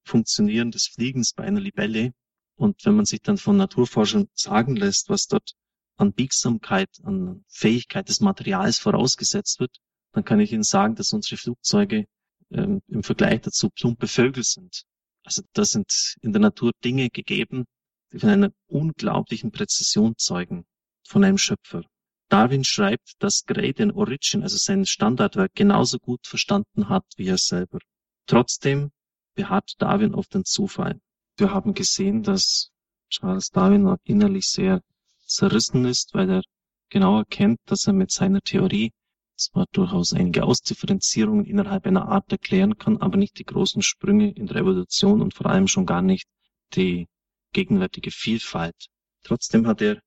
[0.05, 2.13] Funktionieren des Fliegens bei einer Libelle,
[2.55, 5.53] und wenn man sich dann von Naturforschern sagen lässt, was dort
[5.97, 9.77] an Biegsamkeit, an Fähigkeit des Materials vorausgesetzt wird,
[10.11, 12.05] dann kann ich Ihnen sagen, dass unsere Flugzeuge
[12.51, 14.83] ähm, im Vergleich dazu plumpe Vögel sind.
[15.23, 17.65] Also da sind in der Natur Dinge gegeben,
[18.11, 20.65] die von einer unglaublichen Präzision zeugen,
[21.07, 21.83] von einem Schöpfer.
[22.29, 27.37] Darwin schreibt, dass Gray den Origin, also sein Standardwerk, genauso gut verstanden hat wie er
[27.37, 27.79] selber.
[28.25, 28.91] Trotzdem
[29.35, 30.99] beharrt Darwin auf den Zufall.
[31.37, 32.71] Wir haben gesehen, dass
[33.09, 34.81] Charles Darwin innerlich sehr
[35.25, 36.41] zerrissen ist, weil er
[36.89, 38.91] genau erkennt, dass er mit seiner Theorie
[39.35, 44.47] zwar durchaus einige Ausdifferenzierungen innerhalb einer Art erklären kann, aber nicht die großen Sprünge in
[44.47, 46.27] der Evolution und vor allem schon gar nicht
[46.75, 47.07] die
[47.51, 48.87] gegenwärtige Vielfalt.
[49.23, 50.01] Trotzdem hat er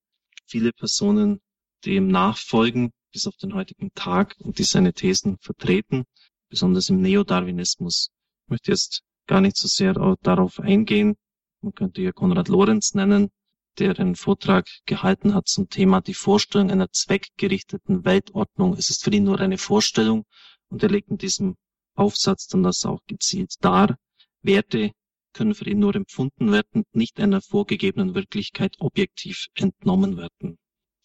[0.46, 1.40] viele Personen,
[1.84, 6.04] die ihm nachfolgen bis auf den heutigen Tag und die seine Thesen vertreten,
[6.48, 8.10] besonders im Neodarwinismus.
[8.44, 11.16] Ich möchte jetzt gar nicht so sehr darauf eingehen,
[11.62, 13.30] Man könnte hier Konrad Lorenz nennen,
[13.78, 18.74] der einen Vortrag gehalten hat zum Thema die Vorstellung einer zweckgerichteten Weltordnung.
[18.74, 20.26] Es ist für ihn nur eine Vorstellung
[20.68, 21.56] und er legt in diesem
[21.94, 23.96] Aufsatz dann das auch gezielt dar.
[24.42, 24.92] Werte
[25.32, 30.58] können für ihn nur empfunden werden, nicht einer vorgegebenen Wirklichkeit objektiv entnommen werden.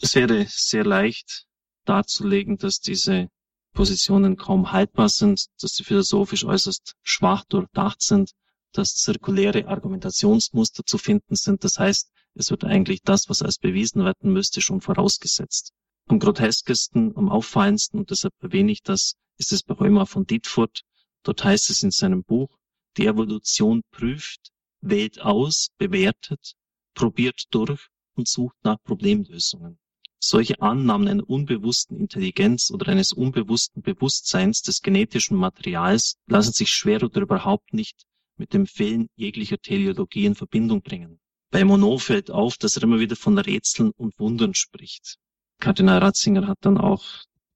[0.04, 1.46] Es wäre sehr leicht
[1.86, 3.30] darzulegen, dass diese
[3.74, 8.32] Positionen kaum haltbar sind, dass sie philosophisch äußerst schwach durchdacht sind,
[8.74, 11.64] dass zirkuläre Argumentationsmuster zu finden sind.
[11.64, 15.72] Das heißt, es wird eigentlich das, was als bewiesen werden müsste, schon vorausgesetzt.
[16.08, 20.82] Am groteskesten, am auffallendsten, und deshalb erwähne ich das, ist es bei Römer von Dietfurt.
[21.24, 22.58] Dort heißt es in seinem Buch,
[22.98, 26.54] die Evolution prüft, wählt aus, bewertet,
[26.96, 29.78] probiert durch und sucht nach Problemlösungen.
[30.24, 37.02] Solche Annahmen einer unbewussten Intelligenz oder eines unbewussten Bewusstseins des genetischen Materials lassen sich schwer
[37.02, 38.06] oder überhaupt nicht
[38.38, 41.20] mit dem Fehlen jeglicher Teleologie in Verbindung bringen.
[41.50, 45.18] Bei Monod fällt auf, dass er immer wieder von Rätseln und Wundern spricht.
[45.60, 47.04] Kardinal Ratzinger hat dann auch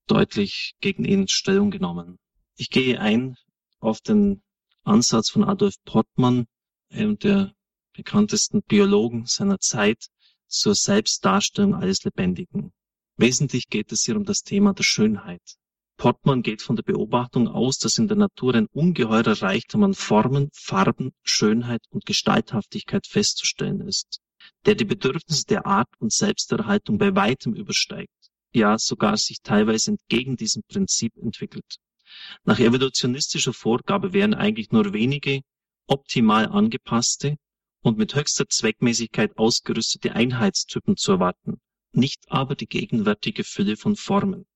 [0.08, 2.18] deutlich gegen ihn Stellung genommen.
[2.56, 3.38] Ich gehe ein
[3.80, 4.42] auf den
[4.84, 6.48] Ansatz von Adolf Portmann,
[6.90, 7.54] einem der
[7.94, 10.08] bekanntesten Biologen seiner Zeit,
[10.48, 12.72] zur Selbstdarstellung alles Lebendigen.
[13.18, 15.42] Wesentlich geht es hier um das Thema der Schönheit.
[15.98, 20.50] Portmann geht von der Beobachtung aus, dass in der Natur ein ungeheurer Reichtum an Formen,
[20.54, 24.20] Farben, Schönheit und Gestalthaftigkeit festzustellen ist,
[24.66, 28.12] der die Bedürfnisse der Art und Selbsterhaltung bei weitem übersteigt,
[28.54, 31.78] ja sogar sich teilweise entgegen diesem Prinzip entwickelt.
[32.44, 35.42] Nach evolutionistischer Vorgabe wären eigentlich nur wenige
[35.88, 37.38] optimal angepasste
[37.86, 44.48] und mit höchster Zweckmäßigkeit ausgerüstete Einheitstypen zu erwarten, nicht aber die gegenwärtige Fülle von Formen.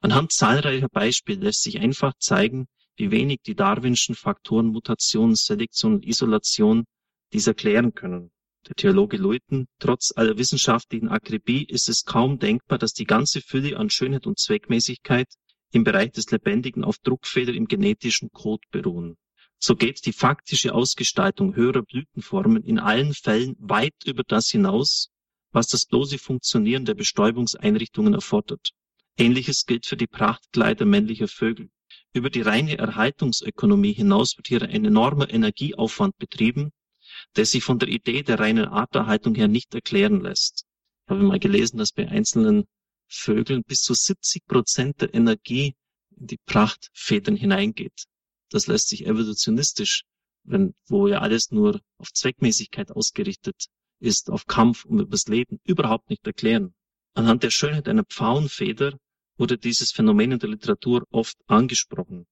[0.00, 6.06] Anhand zahlreicher Beispiele lässt sich einfach zeigen, wie wenig die darwinschen Faktoren Mutation, Selektion und
[6.06, 6.84] Isolation
[7.34, 8.30] dies erklären können.
[8.66, 13.76] Der Theologe Leuten, trotz aller wissenschaftlichen Akribie ist es kaum denkbar, dass die ganze Fülle
[13.76, 15.28] an Schönheit und Zweckmäßigkeit
[15.72, 19.18] im Bereich des Lebendigen auf Druckfehler im genetischen Code beruhen.
[19.64, 25.12] So geht die faktische Ausgestaltung höherer Blütenformen in allen Fällen weit über das hinaus,
[25.52, 28.72] was das bloße Funktionieren der Bestäubungseinrichtungen erfordert.
[29.16, 31.70] Ähnliches gilt für die Prachtkleider männlicher Vögel.
[32.12, 36.72] Über die reine Erhaltungsökonomie hinaus wird hier ein enormer Energieaufwand betrieben,
[37.36, 40.64] der sich von der Idee der reinen Arterhaltung her nicht erklären lässt.
[41.06, 42.64] Ich habe mal gelesen, dass bei einzelnen
[43.06, 45.76] Vögeln bis zu 70 Prozent der Energie
[46.16, 48.08] in die Prachtfedern hineingeht.
[48.52, 50.04] Das lässt sich evolutionistisch,
[50.44, 56.10] wenn, wo ja alles nur auf Zweckmäßigkeit ausgerichtet ist, auf Kampf um übers Leben, überhaupt
[56.10, 56.74] nicht erklären.
[57.14, 58.98] Anhand der Schönheit einer Pfauenfeder
[59.38, 62.26] wurde dieses Phänomen in der Literatur oft angesprochen.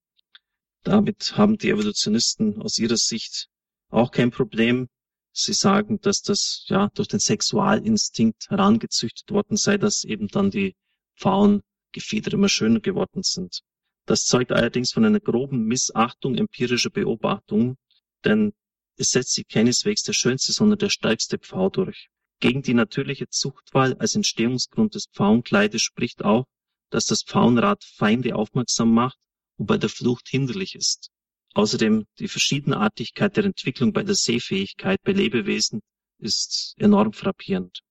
[0.82, 3.48] Damit haben die Evolutionisten aus ihrer Sicht
[3.88, 4.88] auch kein Problem.
[5.32, 10.76] Sie sagen, dass das ja durch den Sexualinstinkt herangezüchtet worden sei, dass eben dann die
[11.16, 13.62] Pfauengefieder immer schöner geworden sind.
[14.06, 17.76] Das zeugt allerdings von einer groben Missachtung empirischer Beobachtung,
[18.24, 18.52] denn
[18.96, 22.08] es setzt sich keineswegs der schönste, sondern der stärkste Pfau durch.
[22.40, 26.46] Gegen die natürliche Zuchtwahl als Entstehungsgrund des Pfauenkleides spricht auch,
[26.90, 29.18] dass das Pfauenrad Feinde aufmerksam macht
[29.56, 31.10] und bei der Flucht hinderlich ist.
[31.54, 35.80] Außerdem die Verschiedenartigkeit der Entwicklung bei der Sehfähigkeit bei Lebewesen
[36.18, 37.82] ist enorm frappierend.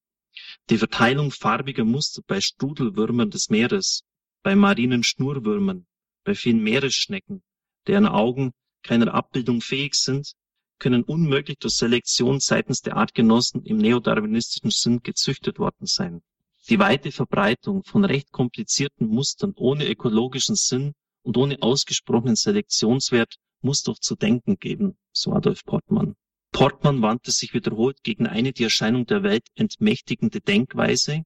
[0.70, 4.04] Die Verteilung farbiger Muster bei Strudelwürmern des Meeres,
[4.44, 5.86] bei marinen Schnurwürmern,
[6.30, 7.42] bei vielen Meeresschnecken,
[7.88, 8.52] deren Augen
[8.84, 10.34] keiner Abbildung fähig sind,
[10.78, 16.22] können unmöglich durch Selektion seitens der Artgenossen im neodarwinistischen Sinn gezüchtet worden sein.
[16.70, 23.82] Die weite Verbreitung von recht komplizierten Mustern ohne ökologischen Sinn und ohne ausgesprochenen Selektionswert muss
[23.82, 26.16] doch zu denken geben, so Adolf Portmann.
[26.52, 31.24] Portmann wandte sich wiederholt gegen eine die Erscheinung der Welt entmächtigende Denkweise,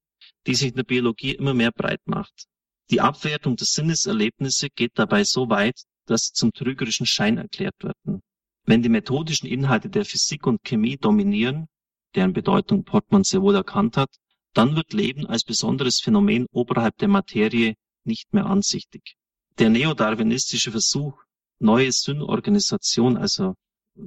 [0.48, 2.48] die sich in der Biologie immer mehr breit macht.
[2.92, 8.22] Die Abwertung der Sinneserlebnisse geht dabei so weit, dass sie zum trügerischen Schein erklärt werden.
[8.66, 11.68] Wenn die methodischen Inhalte der Physik und Chemie dominieren,
[12.16, 14.10] deren Bedeutung Portmann sehr wohl erkannt hat,
[14.54, 19.16] dann wird Leben als besonderes Phänomen oberhalb der Materie nicht mehr ansichtig.
[19.58, 21.24] Der neodarwinistische Versuch,
[21.60, 23.56] neue Synnorganisation, also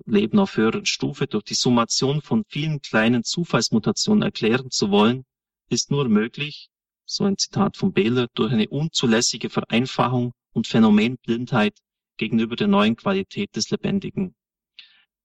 [0.04, 5.24] Leben auf höherer Stufe, durch die Summation von vielen kleinen Zufallsmutationen erklären zu wollen,
[5.68, 6.68] ist nur möglich,
[7.06, 11.78] so ein Zitat von Behler, durch eine unzulässige Vereinfachung und Phänomenblindheit
[12.16, 14.34] gegenüber der neuen Qualität des Lebendigen.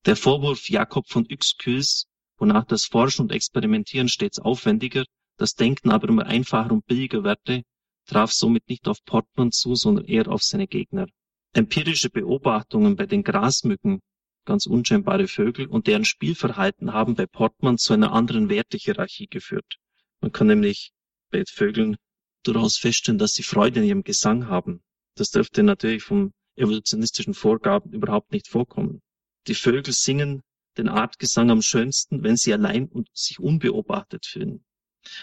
[0.06, 5.06] Der Vorwurf Jakob von Uexküls, wonach das Forschen und Experimentieren stets aufwendiger,
[5.38, 7.63] das Denken aber immer einfacher und billiger werde,
[8.06, 11.08] traf somit nicht auf Portman zu, sondern eher auf seine Gegner.
[11.54, 14.02] Empirische Beobachtungen bei den Grasmücken
[14.46, 19.78] ganz unscheinbare Vögel und deren Spielverhalten haben bei Portman zu einer anderen Wertehierarchie geführt.
[20.20, 20.91] Man kann nämlich
[21.32, 21.98] bei Vögeln
[22.44, 24.82] durchaus feststellen, dass sie Freude in ihrem Gesang haben.
[25.15, 29.02] Das dürfte natürlich vom evolutionistischen Vorgaben überhaupt nicht vorkommen.
[29.48, 30.44] Die Vögel singen
[30.78, 34.63] den Artgesang am schönsten, wenn sie allein und sich unbeobachtet fühlen.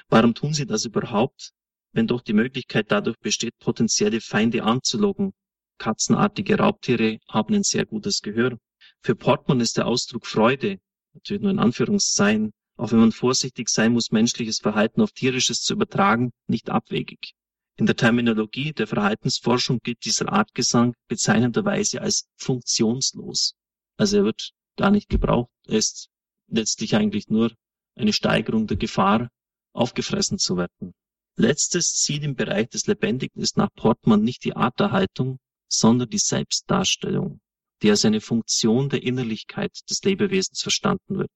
[0.09, 1.53] Warum tun sie das überhaupt,
[1.93, 5.33] wenn doch die Möglichkeit dadurch besteht, potenzielle Feinde anzulocken?
[5.79, 8.59] Katzenartige Raubtiere haben ein sehr gutes Gehör.
[9.03, 10.81] Für Portman ist der Ausdruck Freude,
[11.15, 15.75] natürlich nur in Anführungszeichen, auch wenn man vorsichtig sein muss, menschliches Verhalten auf tierisches zu
[15.75, 17.35] übertragen, nicht abwegig.
[17.77, 23.55] In der Terminologie der Verhaltensforschung gilt dieser Artgesang bezeichnenderweise als funktionslos.
[23.97, 25.51] Also er wird gar nicht gebraucht.
[25.67, 26.09] Er ist
[26.47, 27.53] letztlich eigentlich nur
[27.97, 29.29] eine Steigerung der Gefahr,
[29.73, 30.95] aufgefressen zu werden.
[31.37, 35.39] Letztes Ziel im Bereich des Lebendigen ist nach Portman nicht die Arterhaltung,
[35.69, 37.41] sondern die Selbstdarstellung,
[37.83, 41.31] die als eine Funktion der Innerlichkeit des Lebewesens verstanden wird.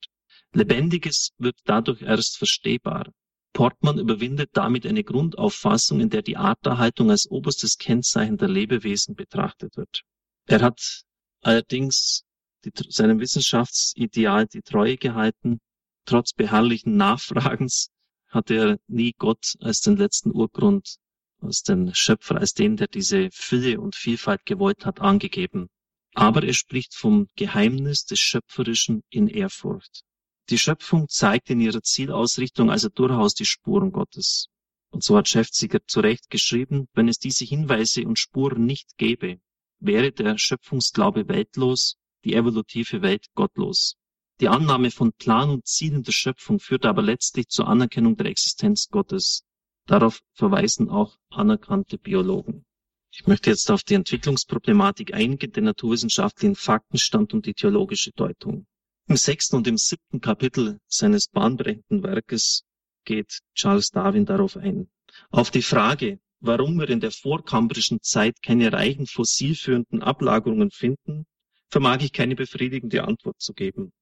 [0.55, 3.11] Lebendiges wird dadurch erst verstehbar.
[3.55, 9.77] Portman überwindet damit eine Grundauffassung, in der die Arterhaltung als oberstes Kennzeichen der Lebewesen betrachtet
[9.77, 10.03] wird.
[10.47, 11.03] Er hat
[11.43, 12.25] allerdings
[12.65, 15.61] die, seinem Wissenschaftsideal die Treue gehalten.
[16.05, 17.91] Trotz beharrlichen Nachfragens
[18.29, 20.97] hat er nie Gott als den letzten Urgrund,
[21.41, 25.69] als den Schöpfer, als den, der diese Fülle und Vielfalt gewollt hat, angegeben.
[26.15, 30.03] Aber er spricht vom Geheimnis des Schöpferischen in Ehrfurcht.
[30.51, 34.49] Die Schöpfung zeigt in ihrer Zielausrichtung also durchaus die Spuren Gottes.
[34.91, 39.41] Und so hat Schäfziger zu Recht geschrieben, wenn es diese Hinweise und Spuren nicht gäbe,
[39.79, 43.97] wäre der Schöpfungsglaube weltlos, die evolutive Welt gottlos.
[44.41, 48.89] Die Annahme von Plan und Zielen der Schöpfung führt aber letztlich zur Anerkennung der Existenz
[48.89, 49.45] Gottes.
[49.87, 52.65] Darauf verweisen auch anerkannte Biologen.
[53.13, 58.67] Ich möchte jetzt auf die Entwicklungsproblematik eingehen, den naturwissenschaftlichen Faktenstand und die theologische Deutung.
[59.09, 62.65] Im sechsten und im siebten Kapitel seines bahnbrechenden Werkes
[63.05, 64.91] geht Charles Darwin darauf ein.
[65.31, 71.27] Auf die Frage, warum wir in der vorkambrischen Zeit keine reichen fossilführenden Ablagerungen finden,
[71.69, 73.93] vermag ich keine befriedigende Antwort zu geben.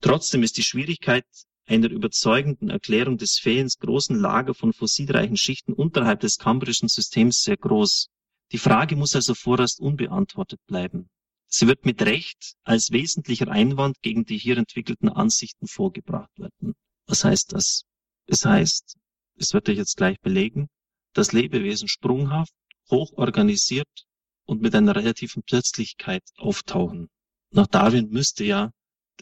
[0.00, 1.26] Trotzdem ist die Schwierigkeit
[1.66, 7.56] einer überzeugenden Erklärung des Fehlens großen Lager von fossilreichen Schichten unterhalb des kambrischen Systems sehr
[7.56, 8.08] groß.
[8.52, 11.08] Die Frage muss also vorerst unbeantwortet bleiben.
[11.56, 16.74] Sie wird mit Recht als wesentlicher Einwand gegen die hier entwickelten Ansichten vorgebracht werden.
[17.06, 17.84] Was heißt das?
[18.26, 18.96] Es heißt,
[19.36, 20.66] es wird euch jetzt gleich belegen,
[21.12, 22.52] dass Lebewesen sprunghaft,
[22.90, 23.86] hoch organisiert
[24.46, 27.08] und mit einer relativen Plötzlichkeit auftauchen.
[27.52, 28.72] Nach Darwin müsste ja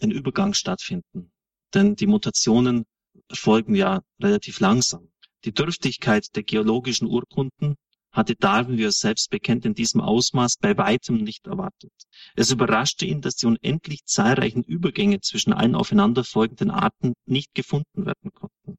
[0.01, 1.33] ein Übergang stattfinden,
[1.75, 2.87] denn die Mutationen
[3.29, 5.13] erfolgen ja relativ langsam.
[5.45, 7.77] Die Dürftigkeit der geologischen Urkunden
[8.13, 11.93] hatte Darwin, wie er selbst bekennt, in diesem Ausmaß bei weitem nicht erwartet.
[12.37, 18.33] Es überraschte ihn, dass die unendlich zahlreichen Übergänge zwischen allen aufeinanderfolgenden Arten nicht gefunden werden
[18.33, 18.79] konnten.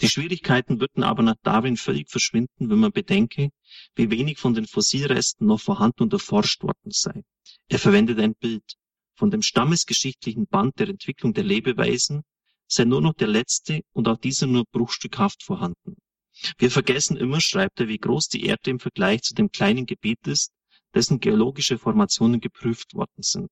[0.00, 3.50] Die Schwierigkeiten würden aber nach Darwin völlig verschwinden, wenn man bedenke,
[3.94, 7.22] wie wenig von den Fossilresten noch vorhanden und erforscht worden sei.
[7.68, 8.64] Er verwendet ein Bild.
[9.14, 12.22] Von dem stammesgeschichtlichen Band der Entwicklung der Lebeweisen
[12.68, 15.96] sei nur noch der letzte und auch dieser nur bruchstückhaft vorhanden.
[16.58, 20.26] Wir vergessen immer, schreibt er, wie groß die Erde im Vergleich zu dem kleinen Gebiet
[20.26, 20.52] ist,
[20.94, 23.50] dessen geologische Formationen geprüft worden sind.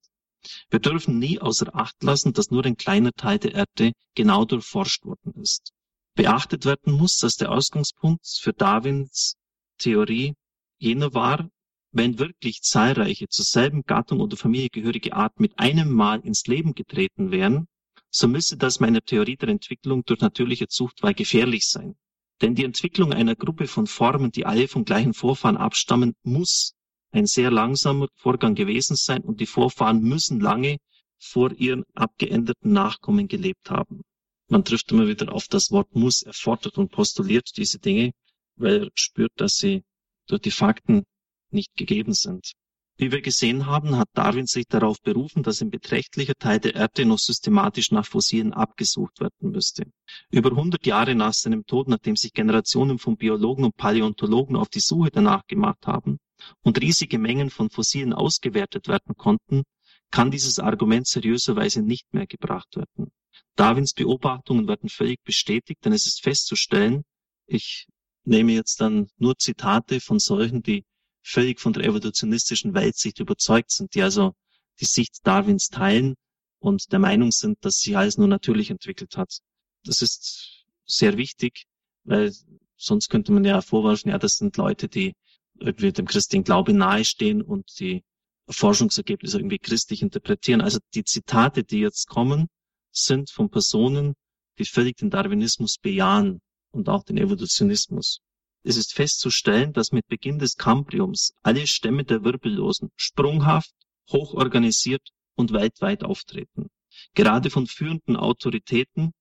[0.69, 5.03] Wir dürfen nie außer Acht lassen, dass nur ein kleiner Teil der Erde genau durchforscht
[5.03, 5.71] worden ist.
[6.13, 9.35] Beachtet werden muss, dass der Ausgangspunkt für Darwins
[9.77, 10.35] Theorie
[10.77, 11.49] jener war,
[11.91, 16.73] wenn wirklich zahlreiche zur selben Gattung oder Familie gehörige Arten mit einem Mal ins Leben
[16.73, 17.67] getreten wären,
[18.09, 21.95] so müsste das meiner Theorie der Entwicklung durch natürliche Zuchtwahl gefährlich sein.
[22.41, 26.73] Denn die Entwicklung einer Gruppe von Formen, die alle vom gleichen Vorfahren abstammen, muss
[27.11, 30.77] ein sehr langsamer Vorgang gewesen sein und die Vorfahren müssen lange
[31.17, 34.01] vor ihren abgeänderten Nachkommen gelebt haben.
[34.47, 38.11] Man trifft immer wieder auf das Wort muss, erfordert und postuliert diese Dinge,
[38.57, 39.83] weil er spürt, dass sie
[40.27, 41.03] durch die Fakten
[41.51, 42.51] nicht gegeben sind.
[42.97, 47.05] Wie wir gesehen haben, hat Darwin sich darauf berufen, dass ein beträchtlicher Teil der Erde
[47.05, 49.91] noch systematisch nach Fossilien abgesucht werden müsste.
[50.31, 54.79] Über 100 Jahre nach seinem Tod, nachdem sich Generationen von Biologen und Paläontologen auf die
[54.79, 56.19] Suche danach gemacht haben
[56.63, 59.63] und riesige Mengen von Fossilien ausgewertet werden konnten,
[60.09, 63.11] kann dieses Argument seriöserweise nicht mehr gebracht werden.
[63.57, 67.03] Darwins Beobachtungen werden völlig bestätigt, denn es ist festzustellen,
[67.45, 67.87] ich
[68.23, 70.85] nehme jetzt dann nur Zitate von solchen, die
[71.25, 74.33] völlig von der evolutionistischen Weltsicht überzeugt sind, die also
[74.79, 76.15] die Sicht Darwins teilen
[76.59, 79.39] und der Meinung sind, dass sich alles nur natürlich entwickelt hat.
[79.83, 81.65] Das ist sehr wichtig,
[82.03, 82.33] weil
[82.77, 85.13] sonst könnte man ja vorwerfen, ja, das sind Leute, die
[85.59, 88.03] irgendwie dem christlichen Glaube nahestehen und die
[88.47, 90.61] Forschungsergebnisse irgendwie christlich interpretieren.
[90.61, 92.47] Also die Zitate, die jetzt kommen,
[92.91, 94.13] sind von Personen,
[94.59, 98.21] die völlig den Darwinismus bejahen und auch den Evolutionismus.
[98.67, 103.71] Es ist festzustellen, dass mit Beginn des Kambriums alle Stämme der Wirbellosen sprunghaft,
[104.09, 106.71] hochorganisiert und weltweit auftreten.
[107.13, 109.11] Gerade von führenden Autoritäten,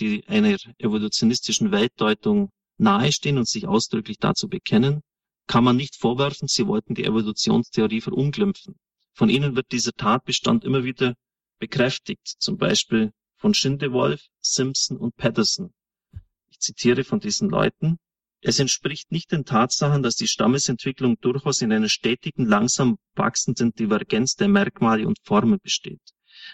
[0.00, 5.02] die einer evolutionistischen Weltdeutung nahestehen und sich ausdrücklich dazu bekennen,
[5.46, 8.76] kann man nicht vorwerfen, sie wollten die Evolutionstheorie verunglimpfen.
[9.12, 11.14] Von ihnen wird dieser Tatbestand immer wieder
[11.58, 15.74] bekräftigt, zum Beispiel von Schindewolf, Simpson und Patterson.
[16.48, 17.98] Ich zitiere von diesen Leuten.
[18.46, 24.34] Es entspricht nicht den Tatsachen, dass die Stammesentwicklung durchaus in einer stetigen, langsam wachsenden Divergenz
[24.34, 26.02] der Merkmale und Formen besteht.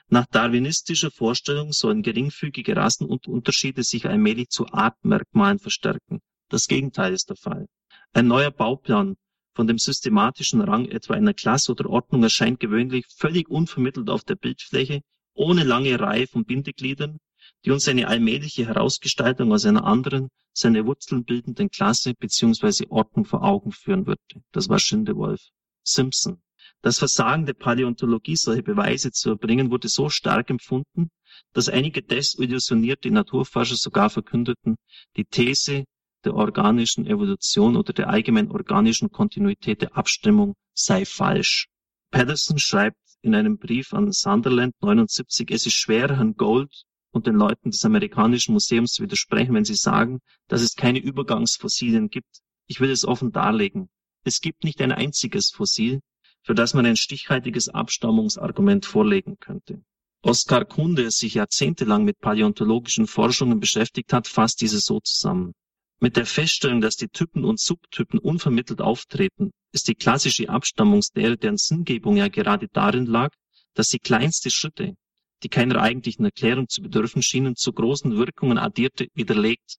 [0.09, 6.20] Nach darwinistischer Vorstellung sollen geringfügige Rassenunterschiede sich allmählich zu Artmerkmalen verstärken.
[6.48, 7.66] Das Gegenteil ist der Fall.
[8.12, 9.16] Ein neuer Bauplan
[9.57, 14.37] von dem systematischen Rang etwa einer Klasse oder Ordnung erscheint gewöhnlich völlig unvermittelt auf der
[14.37, 15.00] Bildfläche
[15.35, 17.18] ohne lange Reihe von Bindegliedern,
[17.65, 22.87] die uns eine allmähliche Herausgestaltung aus einer anderen, seine Wurzeln bildenden Klasse bzw.
[22.89, 24.21] Ordnung vor Augen führen würde.
[24.53, 25.41] Das war Schindewolf.
[25.83, 26.43] Simpson.
[26.83, 31.11] Das Versagen der Paläontologie, solche Beweise zu erbringen, wurde so stark empfunden,
[31.53, 34.77] dass einige desillusionierte Naturforscher sogar verkündeten,
[35.17, 35.85] die These
[36.25, 41.69] der organischen Evolution oder der allgemein organischen Kontinuität der Abstimmung sei falsch.
[42.11, 47.35] Patterson schreibt in einem Brief an Sunderland 79, es ist schwer, Herrn Gold und den
[47.35, 52.40] Leuten des amerikanischen Museums widersprechen, wenn sie sagen, dass es keine Übergangsfossilien gibt.
[52.66, 53.88] Ich will es offen darlegen.
[54.25, 56.01] Es gibt nicht ein einziges Fossil,
[56.42, 59.83] für das man ein stichhaltiges Abstammungsargument vorlegen könnte.
[60.23, 65.55] Oskar Kuhn, der sich jahrzehntelang mit paläontologischen Forschungen beschäftigt hat, fasst diese so zusammen.
[65.99, 71.57] Mit der Feststellung, dass die Typen und Subtypen unvermittelt auftreten, ist die klassische Abstammungslehre, deren
[71.57, 73.33] Sinngebung ja gerade darin lag,
[73.75, 74.94] dass sie kleinste Schritte,
[75.42, 79.76] die keiner eigentlichen Erklärung zu bedürfen schienen, zu großen Wirkungen addierte, widerlegt.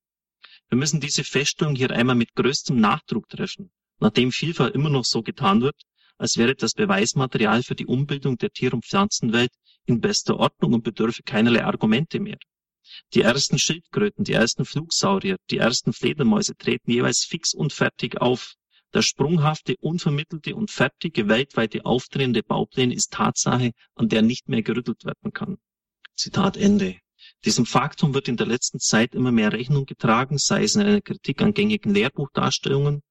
[0.69, 5.21] Wir müssen diese Feststellung hier einmal mit größtem Nachdruck treffen, nachdem vielfach immer noch so
[5.21, 5.75] getan wird,
[6.17, 9.51] als wäre das Beweismaterial für die Umbildung der Tier- und Pflanzenwelt
[9.85, 12.37] in bester Ordnung und bedürfe keinerlei Argumente mehr.
[13.13, 18.55] Die ersten Schildkröten, die ersten Flugsaurier, die ersten Fledermäuse treten jeweils fix und fertig auf.
[18.93, 25.05] Der sprunghafte, unvermittelte und fertige weltweite auftretende Baupläne ist Tatsache, an der nicht mehr gerüttelt
[25.05, 25.57] werden kann.
[26.15, 26.97] Zitat Ende.
[27.45, 31.01] Diesem Faktum wird in der letzten Zeit immer mehr Rechnung getragen, sei es in einer
[31.01, 33.01] Kritik an gängigen Lehrbuchdarstellungen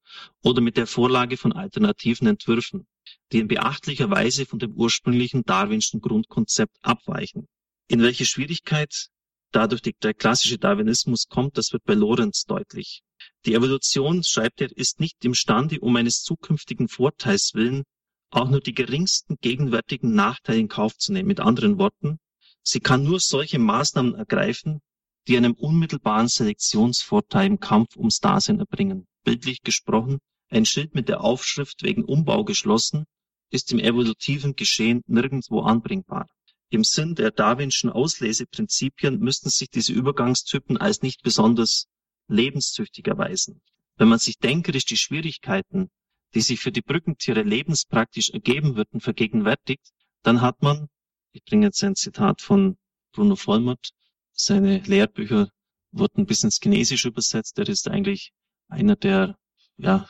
[0.43, 2.85] oder mit der Vorlage von alternativen Entwürfen,
[3.31, 7.47] die in beachtlicher Weise von dem ursprünglichen darwinschen Grundkonzept abweichen.
[7.87, 9.07] In welche Schwierigkeit
[9.51, 13.03] dadurch die, der klassische Darwinismus kommt, das wird bei Lorenz deutlich.
[13.45, 17.83] Die Evolution, schreibt er, ist nicht imstande, um eines zukünftigen Vorteils willen,
[18.29, 21.27] auch nur die geringsten gegenwärtigen Nachteile in Kauf zu nehmen.
[21.27, 22.19] Mit anderen Worten,
[22.63, 24.81] sie kann nur solche Maßnahmen ergreifen,
[25.27, 29.07] die einem unmittelbaren Selektionsvorteil im Kampf ums Dasein erbringen.
[29.23, 33.05] Bildlich gesprochen, ein Schild mit der Aufschrift wegen Umbau geschlossen,
[33.51, 36.27] ist im evolutiven Geschehen nirgendwo anbringbar.
[36.73, 41.89] Im Sinn der Darwinschen Ausleseprinzipien müssten sich diese Übergangstypen als nicht besonders
[42.29, 43.61] lebenstüchtig erweisen.
[43.97, 45.89] Wenn man sich denkerisch die Schwierigkeiten,
[46.33, 49.85] die sich für die Brückentiere lebenspraktisch ergeben würden, vergegenwärtigt,
[50.23, 50.87] dann hat man,
[51.33, 52.77] ich bringe jetzt ein Zitat von
[53.11, 53.89] Bruno Vollmert,
[54.31, 55.49] seine Lehrbücher
[55.91, 57.59] wurden bis ins Chinesische übersetzt.
[57.59, 58.31] Er ist eigentlich
[58.69, 59.37] einer der
[59.75, 60.07] ja,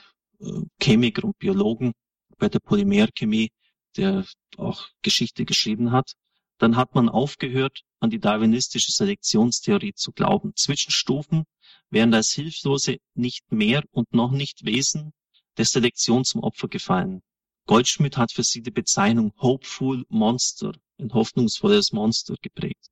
[0.80, 1.94] Chemiker und Biologen
[2.38, 3.50] bei der Polymerchemie,
[3.98, 6.14] der auch Geschichte geschrieben hat
[6.62, 10.54] dann hat man aufgehört, an die darwinistische Selektionstheorie zu glauben.
[10.56, 11.46] Zwischenstufen
[11.90, 15.12] wären als Hilflose nicht mehr und noch nicht Wesen
[15.58, 17.24] der Selektion zum Opfer gefallen.
[17.66, 22.92] Goldschmidt hat für sie die Bezeichnung Hopeful Monster, ein hoffnungsvolles Monster geprägt.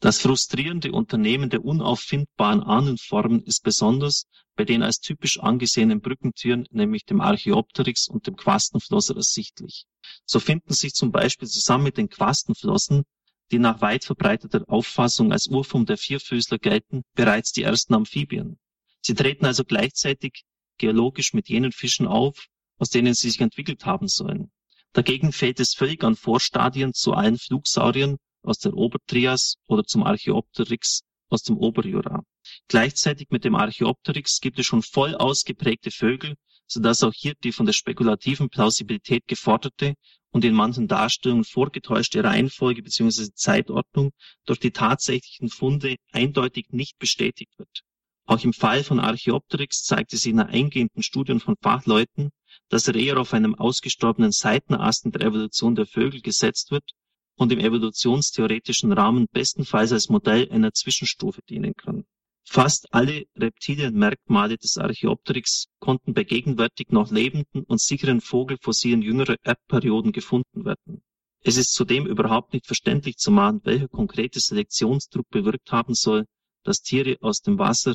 [0.00, 7.04] Das frustrierende Unternehmen der unauffindbaren Ahnenformen ist besonders bei den als typisch angesehenen Brückentieren, nämlich
[7.04, 9.84] dem Archaeopteryx und dem Quastenflosser, ersichtlich.
[10.24, 13.04] So finden sich zum Beispiel zusammen mit den Quastenflossen,
[13.50, 18.58] die nach weit verbreiteter Auffassung als Urform der Vierfüßler gelten, bereits die ersten Amphibien.
[19.02, 20.44] Sie treten also gleichzeitig
[20.78, 22.46] geologisch mit jenen Fischen auf,
[22.78, 24.50] aus denen sie sich entwickelt haben sollen.
[24.92, 31.02] Dagegen fällt es völlig an Vorstadien zu allen Flugsauriern aus der Obertrias oder zum Archaeopteryx
[31.28, 32.24] aus dem Oberjura.
[32.68, 36.34] Gleichzeitig mit dem Archaeopteryx gibt es schon voll ausgeprägte Vögel,
[36.66, 39.94] so dass auch hier die von der spekulativen Plausibilität geforderte
[40.30, 43.28] und in manchen Darstellungen vorgetäuschte Reihenfolge bzw.
[43.34, 44.12] Zeitordnung
[44.46, 47.82] durch die tatsächlichen Funde eindeutig nicht bestätigt wird.
[48.24, 52.30] Auch im Fall von Archaeopteryx zeigte sich nach eingehenden Studien von Fachleuten,
[52.68, 56.92] dass er eher auf einem ausgestorbenen Seitenast in der Evolution der Vögel gesetzt wird
[57.36, 62.04] und im evolutionstheoretischen Rahmen bestenfalls als Modell einer Zwischenstufe dienen kann.
[62.44, 70.12] Fast alle Reptilienmerkmale des Archaeopteryx konnten bei gegenwärtig noch lebenden und sicheren Vogelfossilen jüngerer Erdperioden
[70.12, 71.02] gefunden werden.
[71.44, 76.26] Es ist zudem überhaupt nicht verständlich zu machen, welcher konkrete Selektionsdruck bewirkt haben soll,
[76.62, 77.94] dass Tiere aus dem Wasser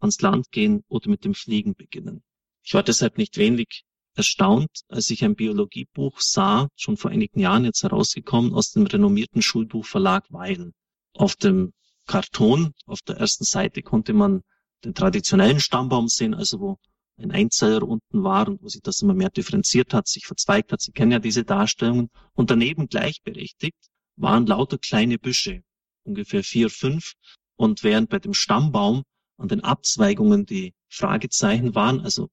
[0.00, 2.22] ans Land gehen oder mit dem Fliegen beginnen.
[2.62, 3.84] Ich war deshalb nicht wenig
[4.14, 9.42] erstaunt, als ich ein Biologiebuch sah, schon vor einigen Jahren jetzt herausgekommen, aus dem renommierten
[9.42, 10.72] Schulbuchverlag Weil.
[11.14, 11.72] Auf dem
[12.08, 14.42] Karton, auf der ersten Seite konnte man
[14.84, 16.78] den traditionellen Stammbaum sehen, also wo
[17.18, 20.80] ein Einzeller unten war und wo sich das immer mehr differenziert hat, sich verzweigt hat.
[20.80, 22.10] Sie kennen ja diese Darstellungen.
[22.32, 23.76] Und daneben gleichberechtigt
[24.16, 25.62] waren lauter kleine Büsche,
[26.04, 27.14] ungefähr vier, fünf.
[27.56, 29.02] Und während bei dem Stammbaum
[29.36, 32.28] an den Abzweigungen die Fragezeichen waren, also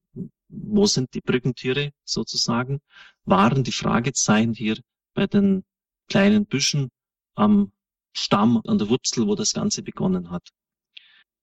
[0.48, 2.80] wo sind die Brückentiere sozusagen,
[3.26, 4.78] waren die Fragezeichen hier
[5.14, 5.64] bei den
[6.08, 6.90] kleinen Büschen
[7.34, 7.72] am
[8.16, 10.50] Stamm, an der Wurzel, wo das Ganze begonnen hat.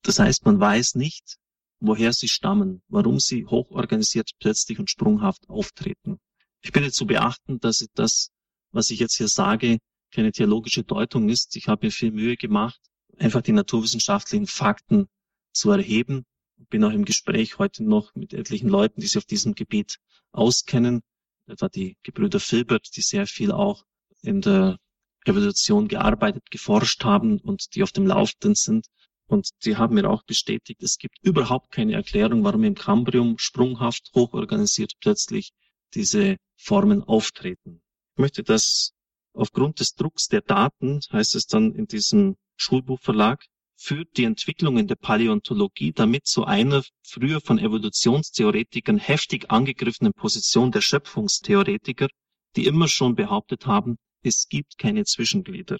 [0.02, 1.36] Das heißt, man weiß nicht,
[1.80, 6.18] woher sie stammen, warum sie hochorganisiert, plötzlich und sprunghaft auftreten.
[6.62, 8.30] Ich bitte zu beachten, dass das,
[8.70, 9.78] was ich jetzt hier sage,
[10.12, 11.56] keine theologische Deutung ist.
[11.56, 12.80] Ich habe mir viel Mühe gemacht,
[13.18, 15.08] einfach die naturwissenschaftlichen Fakten
[15.52, 16.24] zu erheben.
[16.70, 19.98] Bin auch im Gespräch heute noch mit etlichen Leuten, die sich auf diesem Gebiet
[20.30, 21.02] auskennen,
[21.46, 23.84] etwa die Gebrüder Filbert, die sehr viel auch
[24.22, 24.78] in der
[25.24, 28.86] Evolution gearbeitet, geforscht haben und die auf dem Laufenden sind.
[29.26, 34.10] Und die haben mir auch bestätigt, es gibt überhaupt keine Erklärung, warum im Kambrium sprunghaft,
[34.14, 35.52] hochorganisiert plötzlich
[35.94, 37.82] diese Formen auftreten.
[38.14, 38.92] Ich möchte das
[39.32, 43.44] aufgrund des Drucks der Daten, heißt es dann in diesem Schulbuchverlag,
[43.76, 50.70] führt die Entwicklung in der Paläontologie damit zu einer früher von Evolutionstheoretikern heftig angegriffenen Position
[50.70, 52.08] der Schöpfungstheoretiker,
[52.54, 55.78] die immer schon behauptet haben, es gibt keine Zwischenglieder.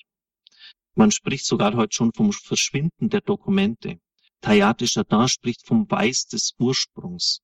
[0.95, 3.99] Man spricht sogar heute schon vom Verschwinden der Dokumente.
[4.43, 7.41] Tayate Chardin spricht vom Weiß des Ursprungs.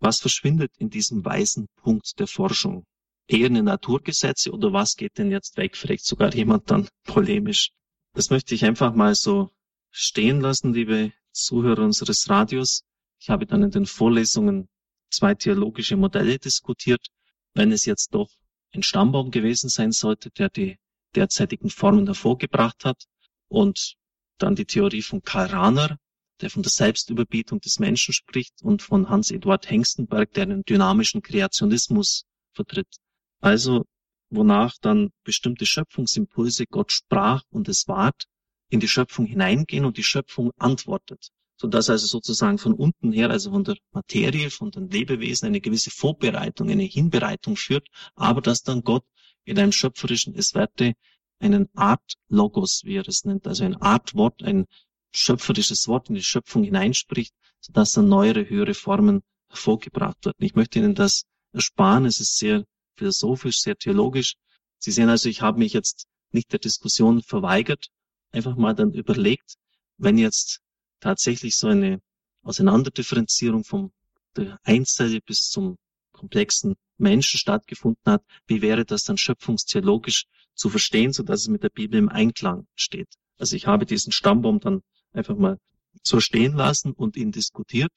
[0.00, 2.84] Was verschwindet in diesem weißen Punkt der Forschung?
[3.26, 5.76] Eher eine Naturgesetze oder was geht denn jetzt weg?
[5.76, 7.70] Fragt sogar jemand dann polemisch.
[8.14, 9.50] Das möchte ich einfach mal so
[9.90, 12.84] stehen lassen, liebe Zuhörer unseres Radios.
[13.20, 14.68] Ich habe dann in den Vorlesungen
[15.10, 17.06] zwei theologische Modelle diskutiert.
[17.54, 18.30] Wenn es jetzt doch
[18.74, 20.78] ein Stammbaum gewesen sein sollte, der die
[21.14, 23.04] derzeitigen Formen hervorgebracht hat
[23.48, 23.96] und
[24.38, 25.98] dann die Theorie von Karl Rahner,
[26.40, 32.24] der von der Selbstüberbietung des Menschen spricht und von Hans-Eduard Hengstenberg, der einen dynamischen Kreationismus
[32.52, 32.96] vertritt.
[33.40, 33.84] Also,
[34.30, 38.26] wonach dann bestimmte Schöpfungsimpulse Gott sprach und es ward,
[38.68, 41.30] in die Schöpfung hineingehen und die Schöpfung antwortet.
[41.60, 45.90] Sodass also sozusagen von unten her, also von der Materie, von den Lebewesen eine gewisse
[45.90, 49.04] Vorbereitung, eine Hinbereitung führt, aber dass dann Gott
[49.44, 50.94] in einem schöpferischen Es werde
[51.40, 54.66] einen Art Logos, wie er es nennt, also ein Art Wort, ein
[55.10, 60.36] schöpferisches Wort in die Schöpfung hineinspricht, sodass dann neuere, höhere Formen hervorgebracht werden.
[60.38, 62.04] Ich möchte Ihnen das ersparen.
[62.04, 62.64] Es ist sehr
[62.96, 64.34] philosophisch, sehr theologisch.
[64.78, 67.88] Sie sehen also, ich habe mich jetzt nicht der Diskussion verweigert,
[68.30, 69.54] einfach mal dann überlegt,
[69.96, 70.60] wenn jetzt
[71.00, 72.00] tatsächlich so eine
[72.42, 73.92] Auseinanderdifferenzierung vom
[74.36, 75.76] der Einzelle bis zum
[76.12, 80.24] komplexen Menschen stattgefunden hat, wie wäre das dann schöpfungstheologisch
[80.54, 83.08] zu verstehen, so dass es mit der Bibel im Einklang steht.
[83.38, 84.82] Also ich habe diesen Stammbaum dann
[85.12, 85.58] einfach mal
[86.02, 87.92] so stehen lassen und ihn diskutiert,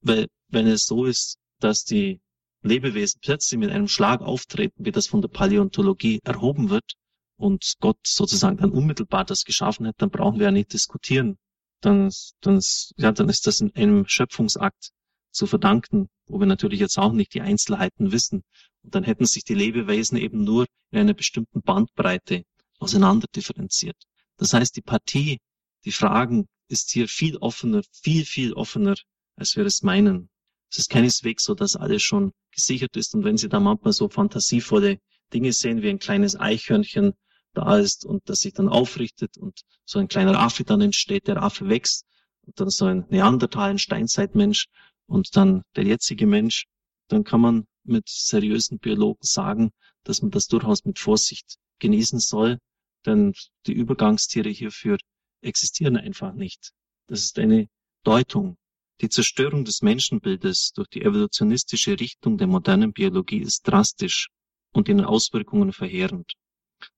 [0.00, 2.20] weil wenn es so ist, dass die
[2.62, 6.94] Lebewesen plötzlich mit einem Schlag auftreten, wie das von der Paläontologie erhoben wird,
[7.36, 11.36] und Gott sozusagen dann unmittelbar das geschaffen hat, dann brauchen wir ja nicht diskutieren.
[11.84, 12.10] Dann,
[12.40, 12.60] dann,
[12.96, 14.90] ja, dann ist das in einem Schöpfungsakt
[15.30, 18.42] zu verdanken, wo wir natürlich jetzt auch nicht die Einzelheiten wissen.
[18.82, 22.44] Und dann hätten sich die Lebewesen eben nur in einer bestimmten Bandbreite
[22.78, 23.96] auseinander differenziert.
[24.38, 25.40] Das heißt, die Partie,
[25.84, 28.94] die Fragen ist hier viel offener, viel, viel offener,
[29.36, 30.30] als wir es meinen.
[30.70, 33.14] Es ist keineswegs so, dass alles schon gesichert ist.
[33.14, 34.98] Und wenn Sie da manchmal so fantasievolle
[35.34, 37.12] Dinge sehen wie ein kleines Eichhörnchen
[37.54, 41.42] da ist und das sich dann aufrichtet und so ein kleiner Affe dann entsteht, der
[41.42, 42.06] Affe wächst
[42.42, 44.66] und dann so ein Neandertal, ein Steinzeitmensch
[45.06, 46.66] und dann der jetzige Mensch,
[47.08, 49.70] dann kann man mit seriösen Biologen sagen,
[50.04, 52.58] dass man das durchaus mit Vorsicht genießen soll,
[53.06, 53.34] denn
[53.66, 54.98] die Übergangstiere hierfür
[55.42, 56.72] existieren einfach nicht.
[57.06, 57.68] Das ist eine
[58.02, 58.56] Deutung.
[59.00, 64.30] Die Zerstörung des Menschenbildes durch die evolutionistische Richtung der modernen Biologie ist drastisch
[64.72, 66.32] und in den Auswirkungen verheerend.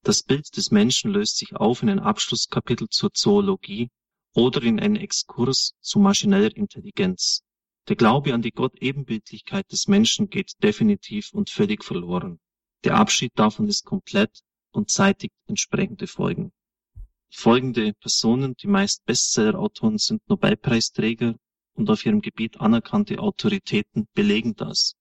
[0.02, 3.90] Das Bild des Menschen löst sich auf in ein Abschlusskapitel zur Zoologie
[4.34, 7.42] oder in einen Exkurs zu maschineller Intelligenz.
[7.88, 12.40] Der Glaube an die Gott-Ebenbildlichkeit des Menschen geht definitiv und völlig verloren.
[12.84, 14.40] Der Abschied davon ist komplett
[14.72, 16.52] und zeitigt entsprechende Folgen.
[17.30, 21.36] Folgende Personen, die meist Bestseller-Autoren sind Nobelpreisträger
[21.74, 24.94] und auf ihrem Gebiet anerkannte Autoritäten, belegen das.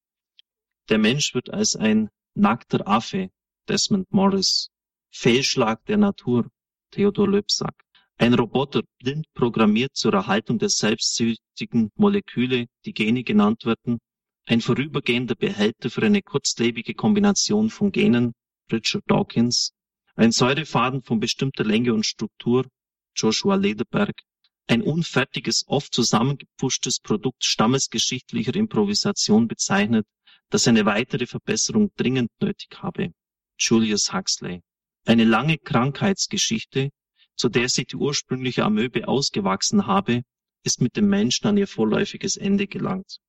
[0.90, 3.30] Der Mensch wird als ein nackter Affe,
[3.68, 4.70] Desmond Morris,
[5.18, 6.52] Fehlschlag der Natur,
[6.92, 7.74] Theodor Löbsack,
[8.18, 14.00] ein Roboter blind programmiert zur Erhaltung der selbstsüchtigen Moleküle, die Gene genannt werden,
[14.46, 18.34] ein vorübergehender Behälter für eine kurzlebige Kombination von Genen,
[18.70, 19.72] Richard Dawkins,
[20.16, 22.68] ein Säurefaden von bestimmter Länge und Struktur,
[23.16, 24.22] Joshua Lederberg,
[24.68, 30.06] ein unfertiges, oft zusammengepfuschtes Produkt stammesgeschichtlicher Improvisation bezeichnet,
[30.50, 33.14] das eine weitere Verbesserung dringend nötig habe,
[33.58, 34.62] Julius Huxley.
[35.08, 36.90] Eine lange Krankheitsgeschichte,
[37.36, 40.24] zu der sich die ursprüngliche Amöbe ausgewachsen habe,
[40.64, 43.20] ist mit dem Menschen an ihr vorläufiges Ende gelangt.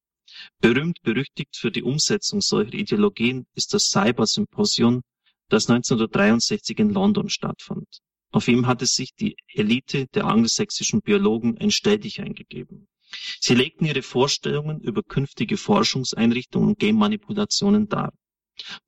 [0.59, 5.03] Berühmt berüchtigt für die Umsetzung solcher Ideologien ist das Cyber-Symposion,
[5.51, 7.87] das 1963 in London stattfand.
[8.33, 12.89] Auf ihm hatte sich die Elite der angelsächsischen Biologen ein Stelldich eingegeben.
[13.39, 18.13] Sie legten ihre Vorstellungen über künftige Forschungseinrichtungen und Genmanipulationen dar.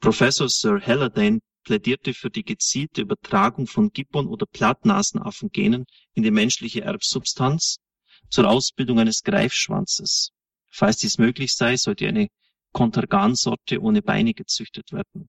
[0.01, 1.39] Professor Sir Halliday
[1.69, 7.77] plädierte für die gezielte Übertragung von Gibbon- oder Plattnasenaffengenen in die menschliche Erbsubstanz
[8.31, 10.31] zur Ausbildung eines Greifschwanzes.
[10.71, 12.29] Falls dies möglich sei, sollte eine
[12.73, 15.29] Kontergan-Sorte ohne Beine gezüchtet werden.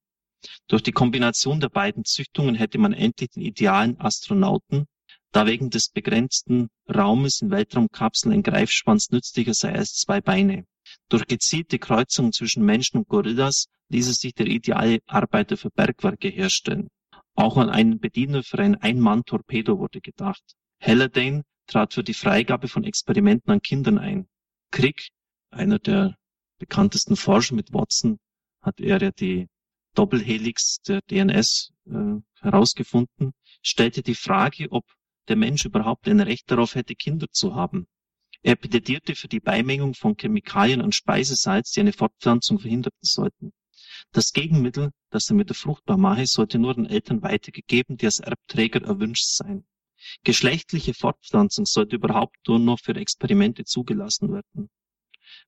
[0.70, 4.86] Durch die Kombination der beiden Züchtungen hätte man endlich den idealen Astronauten,
[5.34, 10.66] da wegen des begrenzten Raumes in Weltraumkapseln ein Greifschwanz nützlicher sei als zwei Beine.
[11.10, 16.90] Durch gezielte Kreuzungen zwischen Menschen und Gorillas ließe sich der ideale Arbeiter für Bergwerke herstellen.
[17.36, 20.44] Auch an einen Bediener für ein Ein-Mann-Torpedo wurde gedacht.
[20.82, 24.28] Halliday trat für die Freigabe von Experimenten an Kindern ein.
[24.72, 25.10] Crick,
[25.52, 26.16] einer der
[26.58, 28.20] bekanntesten Forscher mit Watson,
[28.62, 29.48] hat er ja die
[29.96, 34.86] Doppelhelix der DNS äh, herausgefunden, stellte die Frage, ob
[35.28, 37.88] der Mensch überhaupt ein Recht darauf hätte, Kinder zu haben.
[38.42, 43.54] Er plädierte für die Beimengung von Chemikalien und Speisesalz, die eine Fortpflanzung verhinderten sollten.
[44.12, 48.20] Das Gegenmittel, das er mit der fruchtbar mache, sollte nur den Eltern weitergegeben, die als
[48.20, 49.66] Erbträger erwünscht seien.
[50.24, 54.70] Geschlechtliche Fortpflanzung sollte überhaupt nur noch für Experimente zugelassen werden.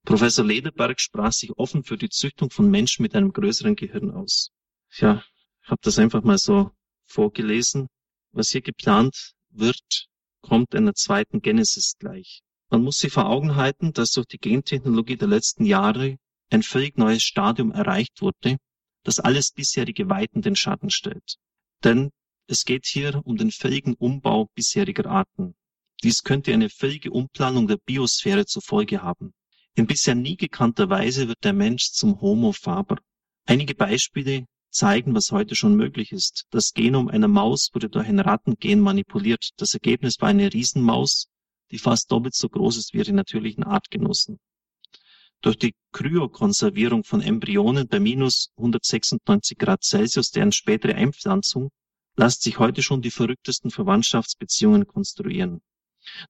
[0.04, 4.52] Professor Lederberg sprach sich offen für die Züchtung von Menschen mit einem größeren Gehirn aus.
[4.98, 5.24] Ja,
[5.64, 6.72] ich habe das einfach mal so
[7.06, 7.88] vorgelesen.
[8.32, 10.08] Was hier geplant wird,
[10.42, 12.44] kommt einer zweiten Genesis gleich.
[12.72, 16.18] Man muss sich vor Augen halten, dass durch die Gentechnologie der letzten Jahre
[16.50, 18.58] ein völlig neues Stadium erreicht wurde,
[19.04, 21.36] das alles bisherige weit in den Schatten stellt.
[21.84, 22.12] Denn
[22.48, 25.54] es geht hier um den völligen Umbau bisheriger Arten.
[26.02, 29.34] Dies könnte eine völlige Umplanung der Biosphäre zur Folge haben.
[29.76, 33.00] In bisher nie gekannter Weise wird der Mensch zum Homo faber.
[33.46, 36.46] Einige Beispiele zeigen, was heute schon möglich ist.
[36.52, 39.50] Das Genom einer Maus wurde durch ein Rattengen manipuliert.
[39.58, 41.28] Das Ergebnis war eine Riesenmaus,
[41.72, 44.40] die fast doppelt so groß ist wie ihre natürlichen Artgenossen.
[45.42, 51.72] Durch die Kryokonservierung von Embryonen bei minus 196 Grad Celsius, deren spätere Einpflanzung,
[52.16, 55.62] lässt sich heute schon die verrücktesten Verwandtschaftsbeziehungen konstruieren.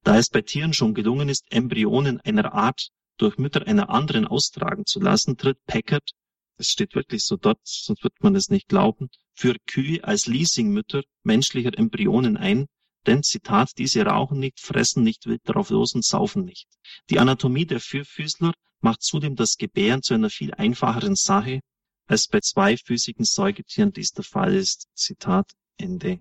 [0.03, 4.85] Da es bei Tieren schon gelungen ist, Embryonen einer Art durch Mütter einer anderen austragen
[4.85, 6.11] zu lassen, tritt Packard,
[6.57, 11.03] es steht wirklich so dort, sonst wird man es nicht glauben, für Kühe als Leasingmütter
[11.23, 12.67] menschlicher Embryonen ein,
[13.07, 16.67] denn Zitat, diese rauchen nicht, fressen nicht wild darauf los und saufen nicht.
[17.09, 21.61] Die Anatomie der Vierfüßler macht zudem das Gebären zu einer viel einfacheren Sache,
[22.07, 24.87] als bei zweifüßigen Säugetieren dies der Fall ist.
[24.95, 26.19] Zitat Ende.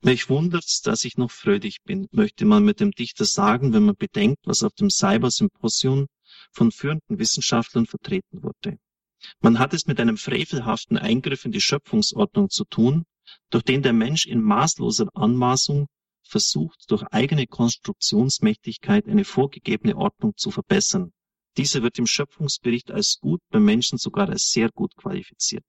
[0.00, 3.96] Mich wundert's, dass ich noch fröhlich bin, möchte man mit dem Dichter sagen, wenn man
[3.96, 6.06] bedenkt, was auf dem Cyber-Symposion
[6.52, 8.78] von führenden Wissenschaftlern vertreten wurde.
[9.40, 13.04] Man hat es mit einem frevelhaften Eingriff in die Schöpfungsordnung zu tun,
[13.50, 15.86] durch den der Mensch in maßloser Anmaßung
[16.22, 21.12] versucht, durch eigene Konstruktionsmächtigkeit eine vorgegebene Ordnung zu verbessern.
[21.56, 25.64] Diese wird im Schöpfungsbericht als gut, beim Menschen sogar als sehr gut qualifiziert.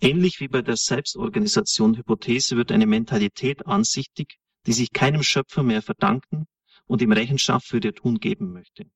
[0.00, 5.82] Ähnlich wie bei der Selbstorganisation Hypothese wird eine Mentalität ansichtig, die sich keinem Schöpfer mehr
[5.82, 6.46] verdanken
[6.86, 8.86] und ihm Rechenschaft für ihr Tun geben möchte.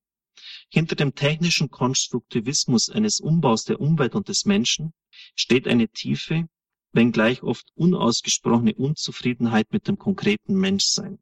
[0.69, 4.93] Hinter dem technischen Konstruktivismus eines Umbaus der Umwelt und des Menschen
[5.35, 6.47] steht eine tiefe,
[6.93, 11.19] wenngleich oft unausgesprochene Unzufriedenheit mit dem konkreten Menschsein.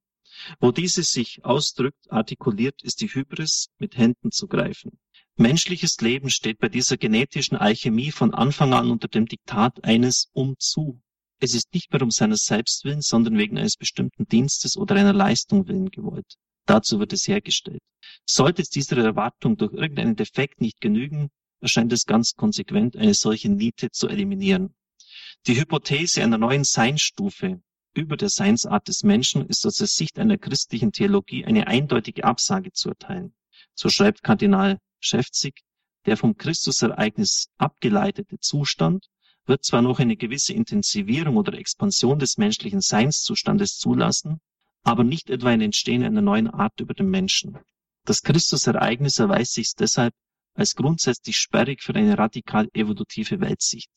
[0.60, 5.00] Wo diese sich ausdrückt, artikuliert, ist die Hybris, mit Händen zu greifen.
[5.36, 11.02] Menschliches Leben steht bei dieser genetischen Alchemie von Anfang an unter dem Diktat eines Umzu.
[11.40, 15.14] Es ist nicht mehr um seines Selbst willen, sondern wegen eines bestimmten Dienstes oder einer
[15.14, 16.36] Leistung willen gewollt.
[16.66, 17.82] Dazu wird es hergestellt.
[18.26, 21.30] Sollte es dieser Erwartung durch irgendeinen Defekt nicht genügen,
[21.62, 24.76] erscheint es ganz konsequent, eine solche Niete zu eliminieren.
[25.48, 27.62] Die Hypothese einer neuen Seinsstufe
[27.94, 32.74] über der Seinsart des Menschen ist aus der Sicht einer christlichen Theologie eine eindeutige Absage
[32.74, 33.34] zu erteilen.
[33.74, 35.64] So schreibt Kardinal Schäfzig,
[36.06, 39.08] der vom Christusereignis abgeleitete Zustand
[39.46, 44.42] wird zwar noch eine gewisse Intensivierung oder Expansion des menschlichen Seinszustandes zulassen,
[44.84, 47.58] aber nicht etwa ein Entstehen einer neuen Art über den Menschen.
[48.06, 50.14] Das Christusereignis erweist sich deshalb
[50.54, 53.92] als grundsätzlich sperrig für eine radikal evolutive Weltsicht.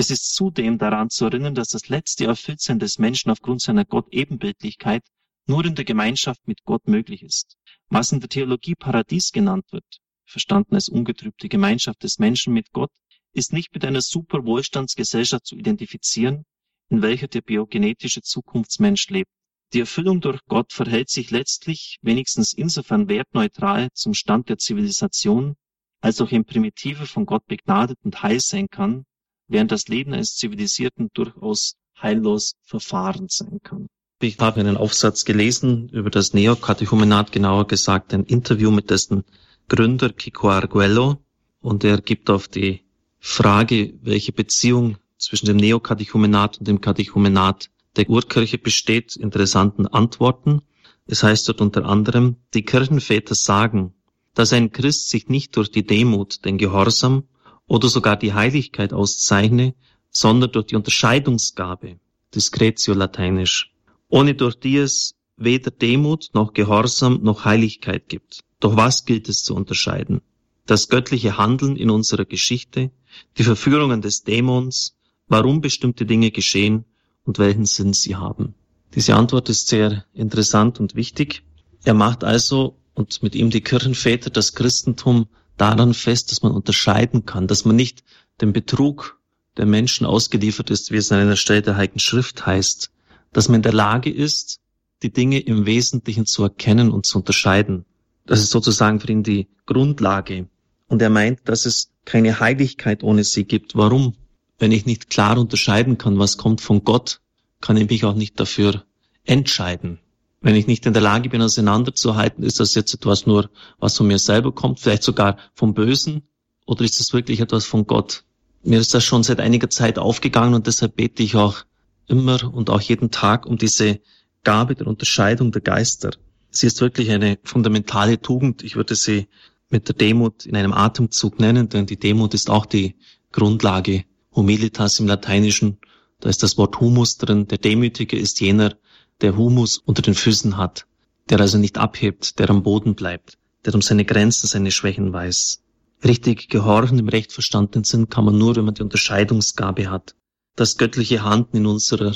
[0.00, 5.02] Es ist zudem daran zu erinnern, dass das letzte Erfülltsein des Menschen aufgrund seiner Gott-Ebenbildlichkeit
[5.46, 7.56] nur in der Gemeinschaft mit Gott möglich ist.
[7.88, 12.92] Was in der Theologie Paradies genannt wird, verstanden als ungetrübte Gemeinschaft des Menschen mit Gott,
[13.32, 16.44] ist nicht mit einer Superwohlstandsgesellschaft zu identifizieren,
[16.90, 19.32] in welcher der biogenetische Zukunftsmensch lebt.
[19.72, 25.56] Die Erfüllung durch Gott verhält sich letztlich wenigstens insofern wertneutral zum Stand der Zivilisation,
[26.00, 29.04] als auch ein Primitive von Gott begnadet und heil sein kann,
[29.48, 33.88] während das Leben eines Zivilisierten durchaus heillos verfahren sein kann.
[34.20, 39.24] Ich habe einen Aufsatz gelesen über das Neokatechumenat, genauer gesagt ein Interview mit dessen
[39.68, 41.18] Gründer Kiko Arguello
[41.60, 42.84] und er gibt auf die
[43.20, 50.62] Frage, welche Beziehung zwischen dem Neokatechumenat und dem Katechumenat der Urkirche besteht, interessanten Antworten.
[51.06, 53.94] Es heißt dort unter anderem, die Kirchenväter sagen,
[54.34, 57.24] dass ein Christ sich nicht durch die Demut, den Gehorsam
[57.68, 59.74] oder sogar die Heiligkeit auszeichne,
[60.10, 62.00] sondern durch die Unterscheidungsgabe,
[62.34, 63.72] Discretio lateinisch,
[64.08, 68.40] ohne durch die es weder Demut noch Gehorsam noch Heiligkeit gibt.
[68.58, 70.22] Doch was gilt es zu unterscheiden?
[70.66, 72.90] Das göttliche Handeln in unserer Geschichte,
[73.36, 74.96] die Verführungen des Dämons,
[75.28, 76.84] warum bestimmte Dinge geschehen
[77.24, 78.54] und welchen Sinn sie haben.
[78.94, 81.42] Diese Antwort ist sehr interessant und wichtig.
[81.84, 85.28] Er macht also und mit ihm die Kirchenväter das Christentum
[85.58, 88.02] daran fest, dass man unterscheiden kann, dass man nicht
[88.40, 89.18] dem Betrug
[89.56, 92.90] der Menschen ausgeliefert ist, wie es an einer Stelle der Heiligen Schrift heißt,
[93.32, 94.60] dass man in der Lage ist,
[95.02, 97.84] die Dinge im Wesentlichen zu erkennen und zu unterscheiden.
[98.26, 100.48] Das ist sozusagen für ihn die Grundlage.
[100.86, 103.76] Und er meint, dass es keine Heiligkeit ohne sie gibt.
[103.76, 104.14] Warum?
[104.58, 107.20] Wenn ich nicht klar unterscheiden kann, was kommt von Gott,
[107.60, 108.84] kann ich mich auch nicht dafür
[109.24, 109.98] entscheiden.
[110.40, 114.06] Wenn ich nicht in der Lage bin, auseinanderzuhalten, ist das jetzt etwas nur, was von
[114.06, 116.22] mir selber kommt, vielleicht sogar vom Bösen,
[116.64, 118.24] oder ist das wirklich etwas von Gott?
[118.62, 121.64] Mir ist das schon seit einiger Zeit aufgegangen und deshalb bete ich auch
[122.06, 124.00] immer und auch jeden Tag um diese
[124.44, 126.10] Gabe der Unterscheidung der Geister.
[126.50, 128.62] Sie ist wirklich eine fundamentale Tugend.
[128.62, 129.28] Ich würde sie
[129.70, 132.96] mit der Demut in einem Atemzug nennen, denn die Demut ist auch die
[133.32, 134.04] Grundlage.
[134.34, 135.78] Humilitas im Lateinischen,
[136.20, 137.48] da ist das Wort Humus drin.
[137.48, 138.76] Der Demütige ist jener,
[139.20, 140.86] der Humus unter den Füßen hat,
[141.28, 145.62] der also nicht abhebt, der am Boden bleibt, der um seine Grenzen, seine Schwächen weiß.
[146.04, 150.14] Richtig gehorchen im recht verstandenen Sinn kann man nur, wenn man die Unterscheidungsgabe hat.
[150.54, 152.14] Das göttliche Handeln in unserer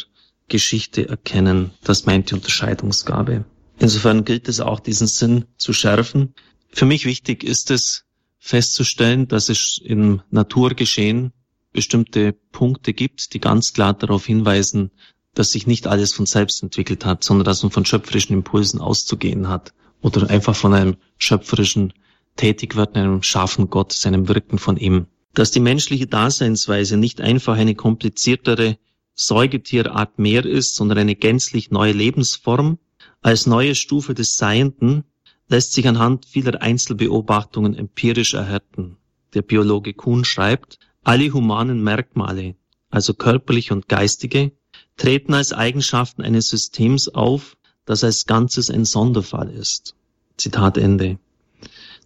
[0.48, 3.44] Geschichte erkennen, das meint die Unterscheidungsgabe.
[3.78, 6.34] Insofern gilt es auch, diesen Sinn zu schärfen.
[6.68, 8.04] Für mich wichtig ist es,
[8.38, 11.32] festzustellen, dass es im Naturgeschehen
[11.72, 14.90] bestimmte Punkte gibt, die ganz klar darauf hinweisen,
[15.34, 19.48] dass sich nicht alles von selbst entwickelt hat, sondern dass man von schöpferischen Impulsen auszugehen
[19.48, 21.92] hat oder einfach von einem schöpferischen
[22.36, 25.06] Tätigwerden, einem scharfen Gott, seinem Wirken von ihm.
[25.34, 28.78] Dass die menschliche Daseinsweise nicht einfach eine kompliziertere
[29.14, 32.78] Säugetierart mehr ist, sondern eine gänzlich neue Lebensform,
[33.20, 35.04] als neue Stufe des Seienden,
[35.48, 38.96] lässt sich anhand vieler Einzelbeobachtungen empirisch erhärten.
[39.34, 42.56] Der Biologe Kuhn schreibt, alle humanen Merkmale,
[42.90, 44.52] also körperliche und geistige,
[44.96, 49.94] treten als Eigenschaften eines Systems auf, das als Ganzes ein Sonderfall ist.
[50.36, 51.18] Zitat Ende.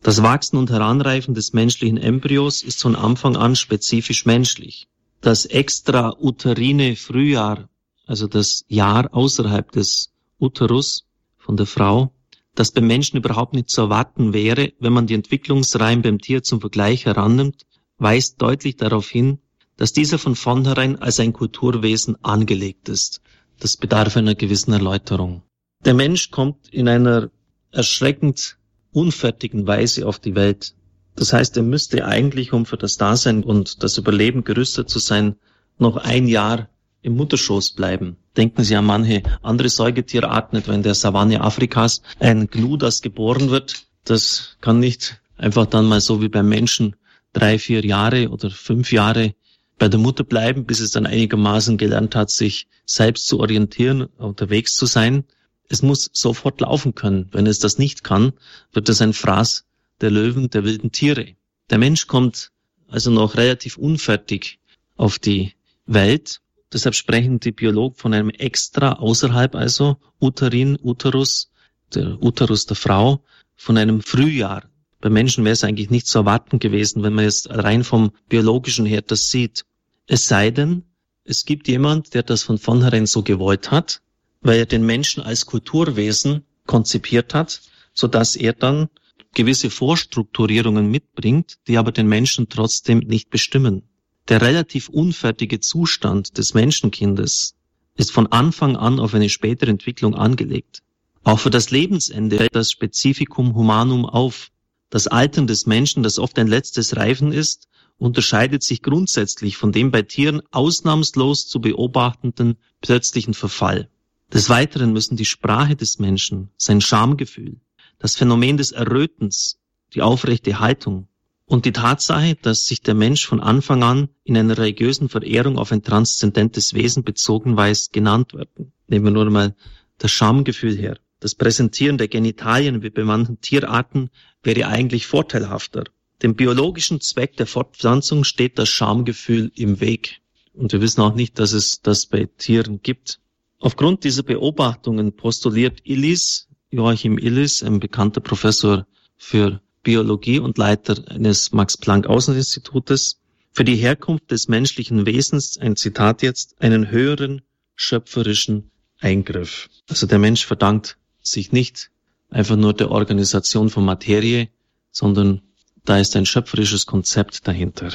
[0.03, 4.89] Das Wachsen und Heranreifen des menschlichen Embryos ist von Anfang an spezifisch menschlich.
[5.21, 7.69] Das extrauterine Frühjahr,
[8.07, 11.07] also das Jahr außerhalb des Uterus
[11.39, 12.13] von der Frau,
[12.55, 16.61] das beim Menschen überhaupt nicht zu erwarten wäre, wenn man die Entwicklungsreihen beim Tier zum
[16.61, 17.67] Vergleich herannimmt,
[17.99, 19.39] weist deutlich darauf hin,
[19.77, 23.21] dass dieser von vornherein als ein Kulturwesen angelegt ist.
[23.59, 25.43] Das bedarf einer gewissen Erläuterung.
[25.85, 27.31] Der Mensch kommt in einer
[27.71, 28.57] erschreckend
[28.93, 30.75] unfertigen Weise auf die Welt.
[31.15, 35.37] Das heißt, er müsste eigentlich, um für das Dasein und das Überleben gerüstet zu sein,
[35.79, 36.69] noch ein Jahr
[37.03, 38.17] im Mutterschoß bleiben.
[38.37, 42.03] Denken Sie an manche andere Säugetierarten, etwa in der Savanne Afrikas.
[42.19, 46.97] Ein Gnu, das geboren wird, das kann nicht einfach dann mal so wie beim Menschen
[47.33, 49.35] drei, vier Jahre oder fünf Jahre
[49.79, 54.75] bei der Mutter bleiben, bis es dann einigermaßen gelernt hat, sich selbst zu orientieren, unterwegs
[54.75, 55.25] zu sein.
[55.69, 57.29] Es muss sofort laufen können.
[57.33, 58.33] Wenn es das nicht kann,
[58.73, 59.65] wird es ein Fraß
[60.01, 61.35] der Löwen, der wilden Tiere.
[61.71, 62.53] Der Mensch kommt
[62.89, 64.61] also noch relativ unfertig
[64.97, 65.55] auf die
[65.87, 66.41] Welt.
[66.73, 71.51] Deshalb sprechen die Biologen von einem extra außerhalb, also Uterin, Uterus,
[71.95, 73.25] der Uterus der Frau,
[73.55, 74.65] von einem Frühjahr.
[75.01, 78.87] Bei Menschen wäre es eigentlich nicht zu erwarten gewesen, wenn man jetzt rein vom biologischen
[78.87, 79.65] her das sieht.
[80.07, 80.85] Es sei denn,
[81.25, 84.01] es gibt jemand, der das von vornherein so gewollt hat,
[84.41, 87.61] weil er den Menschen als Kulturwesen konzipiert hat,
[87.93, 88.89] so dass er dann
[89.35, 93.83] gewisse Vorstrukturierungen mitbringt, die aber den Menschen trotzdem nicht bestimmen.
[94.29, 97.55] Der relativ unfertige Zustand des Menschenkindes
[97.97, 100.83] ist von Anfang an auf eine spätere Entwicklung angelegt.
[101.23, 104.51] Auch für das Lebensende fällt das Spezifikum Humanum auf.
[104.91, 107.69] Das Altern des Menschen, das oft ein letztes Reifen ist,
[107.99, 113.89] unterscheidet sich grundsätzlich von dem bei Tieren ausnahmslos zu beobachtenden plötzlichen Verfall.
[114.33, 117.61] Des Weiteren müssen die Sprache des Menschen, sein Schamgefühl,
[117.99, 119.59] das Phänomen des Errötens,
[119.95, 121.09] die aufrechte Haltung
[121.47, 125.73] und die Tatsache, dass sich der Mensch von Anfang an in einer religiösen Verehrung auf
[125.73, 128.73] ein transzendentes Wesen bezogen weiß, genannt werden.
[128.89, 129.57] Nehmen wir nur mal
[129.99, 130.99] das Schamgefühl her.
[131.21, 134.11] Das Präsentieren der Genitalien wie bei manchen Tierarten
[134.43, 135.85] wäre eigentlich vorteilhafter.
[136.23, 140.21] Dem biologischen Zweck der Fortpflanzung steht das Schamgefühl im Weg.
[140.53, 143.19] Und wir wissen auch nicht, dass es das bei Tieren gibt.
[143.59, 148.87] Aufgrund dieser Beobachtungen postuliert Illis, Joachim Illis, ein bekannter Professor
[149.17, 153.21] für Biologie und Leiter eines Max-Planck-Außeninstitutes,
[153.53, 157.41] für die Herkunft des menschlichen Wesens, ein Zitat jetzt, einen höheren
[157.75, 159.69] schöpferischen Eingriff.
[159.89, 161.91] Also der Mensch verdankt sich nicht
[162.31, 164.49] einfach nur der Organisation von Materie,
[164.91, 165.43] sondern
[165.85, 167.91] da ist ein schöpferisches Konzept dahinter.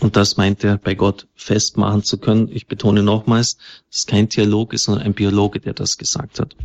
[0.00, 2.48] Und das meint er bei Gott festmachen zu können.
[2.52, 3.56] Ich betone nochmals,
[3.90, 6.56] es ist kein Theologe, sondern ein Biologe, der das gesagt hat.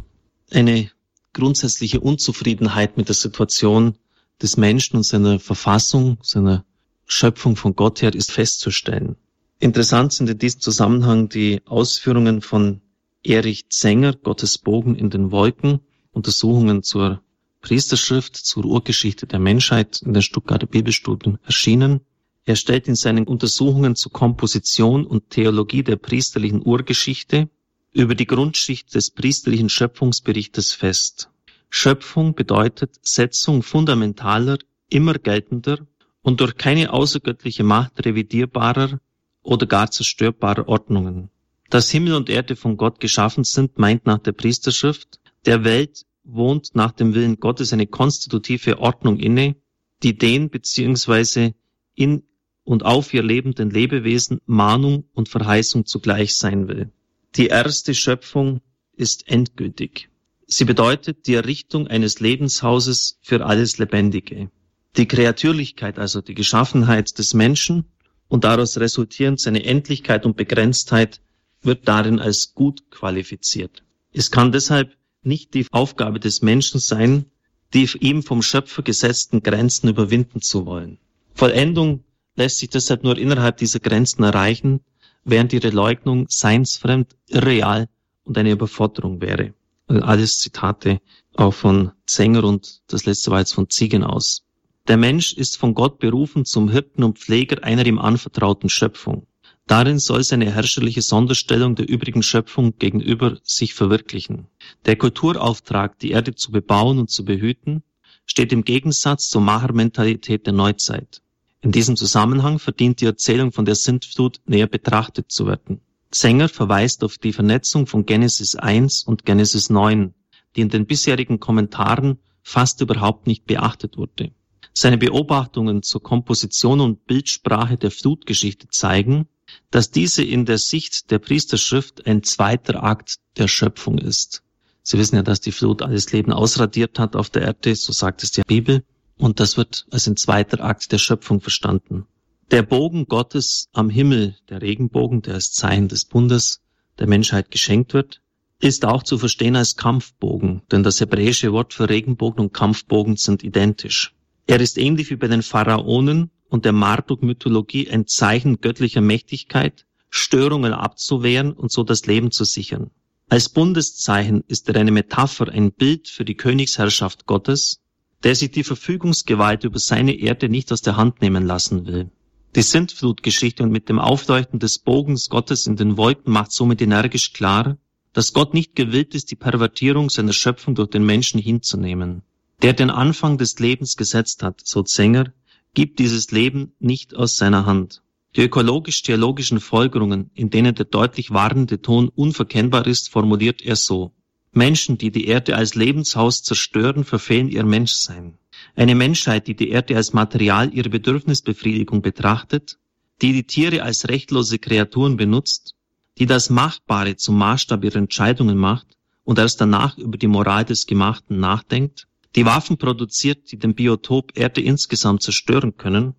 [0.51, 0.89] Eine
[1.33, 3.95] grundsätzliche Unzufriedenheit mit der Situation
[4.41, 6.65] des Menschen und seiner Verfassung, seiner
[7.05, 9.15] Schöpfung von Gott her ist festzustellen.
[9.59, 12.81] Interessant sind in diesem Zusammenhang die Ausführungen von
[13.23, 15.79] Erich Zenger, Gottes Bogen in den Wolken,
[16.17, 17.21] Untersuchungen zur
[17.61, 22.01] Priesterschrift zur Urgeschichte der Menschheit in den Stuttgarter Bibelstudien erschienen.
[22.43, 27.49] Er stellt in seinen Untersuchungen zur Komposition und Theologie der priesterlichen Urgeschichte
[27.93, 31.29] über die Grundschicht des priesterlichen Schöpfungsberichtes fest.
[31.69, 34.57] Schöpfung bedeutet Setzung fundamentaler,
[34.89, 35.79] immer geltender
[36.21, 38.99] und durch keine außergöttliche Macht revidierbarer
[39.41, 41.29] oder gar zerstörbarer Ordnungen.
[41.69, 46.75] Dass Himmel und Erde von Gott geschaffen sind, meint nach der Priesterschrift, der Welt wohnt
[46.75, 49.55] nach dem Willen Gottes eine konstitutive Ordnung inne,
[50.03, 51.53] die den bzw.
[51.95, 52.23] in
[52.63, 56.91] und auf ihr lebenden Lebewesen Mahnung und Verheißung zugleich sein will.
[57.35, 58.61] Die erste Schöpfung
[58.93, 60.09] ist endgültig.
[60.47, 64.51] Sie bedeutet die Errichtung eines Lebenshauses für alles Lebendige.
[64.97, 67.85] Die Kreatürlichkeit, also die Geschaffenheit des Menschen
[68.27, 71.21] und daraus resultierend seine Endlichkeit und Begrenztheit
[71.61, 73.83] wird darin als gut qualifiziert.
[74.11, 74.96] Es kann deshalb
[75.27, 77.25] nicht die Aufgabe des Menschen sein,
[77.73, 80.97] die ihm vom Schöpfer gesetzten Grenzen überwinden zu wollen.
[81.35, 82.03] Vollendung
[82.35, 84.81] lässt sich deshalb nur innerhalb dieser Grenzen erreichen,
[85.23, 87.89] während ihre Leugnung seinsfremd, irreal
[88.23, 89.53] und eine Überforderung wäre.
[89.87, 90.99] Alles Zitate
[91.35, 94.43] auch von Zenger und das letzte war jetzt von Ziegen aus.
[94.87, 99.27] Der Mensch ist von Gott berufen zum Hirten und Pfleger einer ihm anvertrauten Schöpfung.
[99.67, 104.47] Darin soll seine herrscherliche Sonderstellung der übrigen Schöpfung gegenüber sich verwirklichen.
[104.85, 107.83] Der Kulturauftrag, die Erde zu bebauen und zu behüten,
[108.25, 111.21] steht im Gegensatz zur Machermentalität der Neuzeit.
[111.61, 115.81] In diesem Zusammenhang verdient die Erzählung von der Sintflut näher betrachtet zu werden.
[116.13, 120.13] Sänger verweist auf die Vernetzung von Genesis 1 und Genesis 9,
[120.55, 124.31] die in den bisherigen Kommentaren fast überhaupt nicht beachtet wurde.
[124.73, 129.27] Seine Beobachtungen zur Komposition und Bildsprache der Flutgeschichte zeigen,
[129.71, 134.43] dass diese in der Sicht der Priesterschrift ein zweiter Akt der Schöpfung ist.
[134.83, 138.23] Sie wissen ja, dass die Flut alles Leben ausradiert hat auf der Erde, so sagt
[138.23, 138.83] es die Bibel,
[139.17, 142.05] und das wird als ein zweiter Akt der Schöpfung verstanden.
[142.51, 146.61] Der Bogen Gottes am Himmel, der Regenbogen, der als Zeichen des Bundes
[146.99, 148.21] der Menschheit geschenkt wird,
[148.59, 153.43] ist auch zu verstehen als Kampfbogen, denn das hebräische Wort für Regenbogen und Kampfbogen sind
[153.43, 154.15] identisch.
[154.47, 160.73] Er ist ähnlich wie bei den Pharaonen und der Marduk-Mythologie ein Zeichen göttlicher Mächtigkeit, Störungen
[160.73, 162.91] abzuwehren und so das Leben zu sichern.
[163.29, 167.81] Als Bundeszeichen ist er eine Metapher, ein Bild für die Königsherrschaft Gottes,
[168.23, 172.09] der sich die Verfügungsgewalt über seine Erde nicht aus der Hand nehmen lassen will.
[172.55, 177.33] Die Sintflutgeschichte und mit dem Aufleuchten des Bogens Gottes in den Wolken macht somit energisch
[177.33, 177.77] klar,
[178.13, 182.23] dass Gott nicht gewillt ist, die Pervertierung seiner Schöpfung durch den Menschen hinzunehmen.
[182.63, 185.33] Der den Anfang des Lebens gesetzt hat, so Zenger,
[185.77, 188.01] gibt dieses Leben nicht aus seiner Hand.
[188.35, 194.11] Die ökologisch-theologischen Folgerungen, in denen der deutlich warnende Ton unverkennbar ist, formuliert er so.
[194.51, 198.39] Menschen, die die Erde als Lebenshaus zerstören, verfehlen ihr Menschsein.
[198.75, 202.79] Eine Menschheit, die die Erde als Material ihrer Bedürfnisbefriedigung betrachtet,
[203.21, 205.75] die die Tiere als rechtlose Kreaturen benutzt,
[206.17, 208.87] die das Machbare zum Maßstab ihrer Entscheidungen macht
[209.23, 212.07] und erst danach über die Moral des Gemachten nachdenkt,
[212.37, 216.13] die Waffen produziert, die den Biotop Erde insgesamt zerstören können,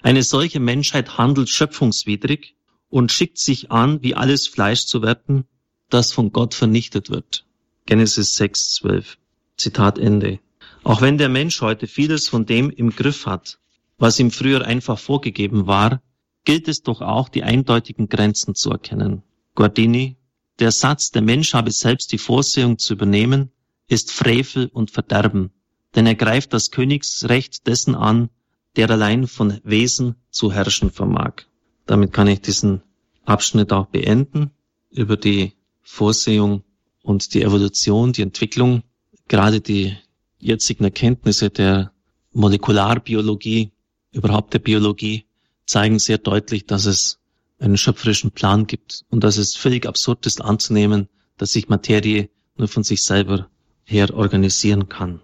[0.00, 2.56] eine solche Menschheit handelt schöpfungswidrig
[2.88, 5.44] und schickt sich an, wie alles Fleisch zu werden,
[5.90, 7.44] das von Gott vernichtet wird.
[7.84, 9.18] Genesis 6, 12.
[9.58, 10.40] Zitat Ende.
[10.84, 13.58] Auch wenn der Mensch heute vieles von dem im Griff hat,
[13.98, 16.02] was ihm früher einfach vorgegeben war,
[16.44, 19.22] gilt es doch auch, die eindeutigen Grenzen zu erkennen.
[19.54, 20.16] Guardini,
[20.60, 23.52] der Satz, der Mensch habe selbst die Vorsehung zu übernehmen,
[23.88, 25.50] ist Frevel und Verderben,
[25.94, 28.30] denn er greift das Königsrecht dessen an,
[28.76, 31.42] der allein von Wesen zu herrschen vermag.
[31.86, 32.82] Damit kann ich diesen
[33.24, 34.50] Abschnitt auch beenden
[34.90, 35.52] über die
[35.82, 36.62] Vorsehung
[37.02, 38.82] und die Evolution, die Entwicklung,
[39.28, 39.96] gerade die
[40.38, 41.92] jetzigen Erkenntnisse der
[42.32, 43.72] Molekularbiologie,
[44.12, 45.26] überhaupt der Biologie,
[45.66, 47.18] zeigen sehr deutlich, dass es
[47.58, 52.68] einen schöpferischen Plan gibt und dass es völlig absurd ist anzunehmen, dass sich Materie nur
[52.68, 53.48] von sich selber
[53.84, 55.20] her organisieren kann.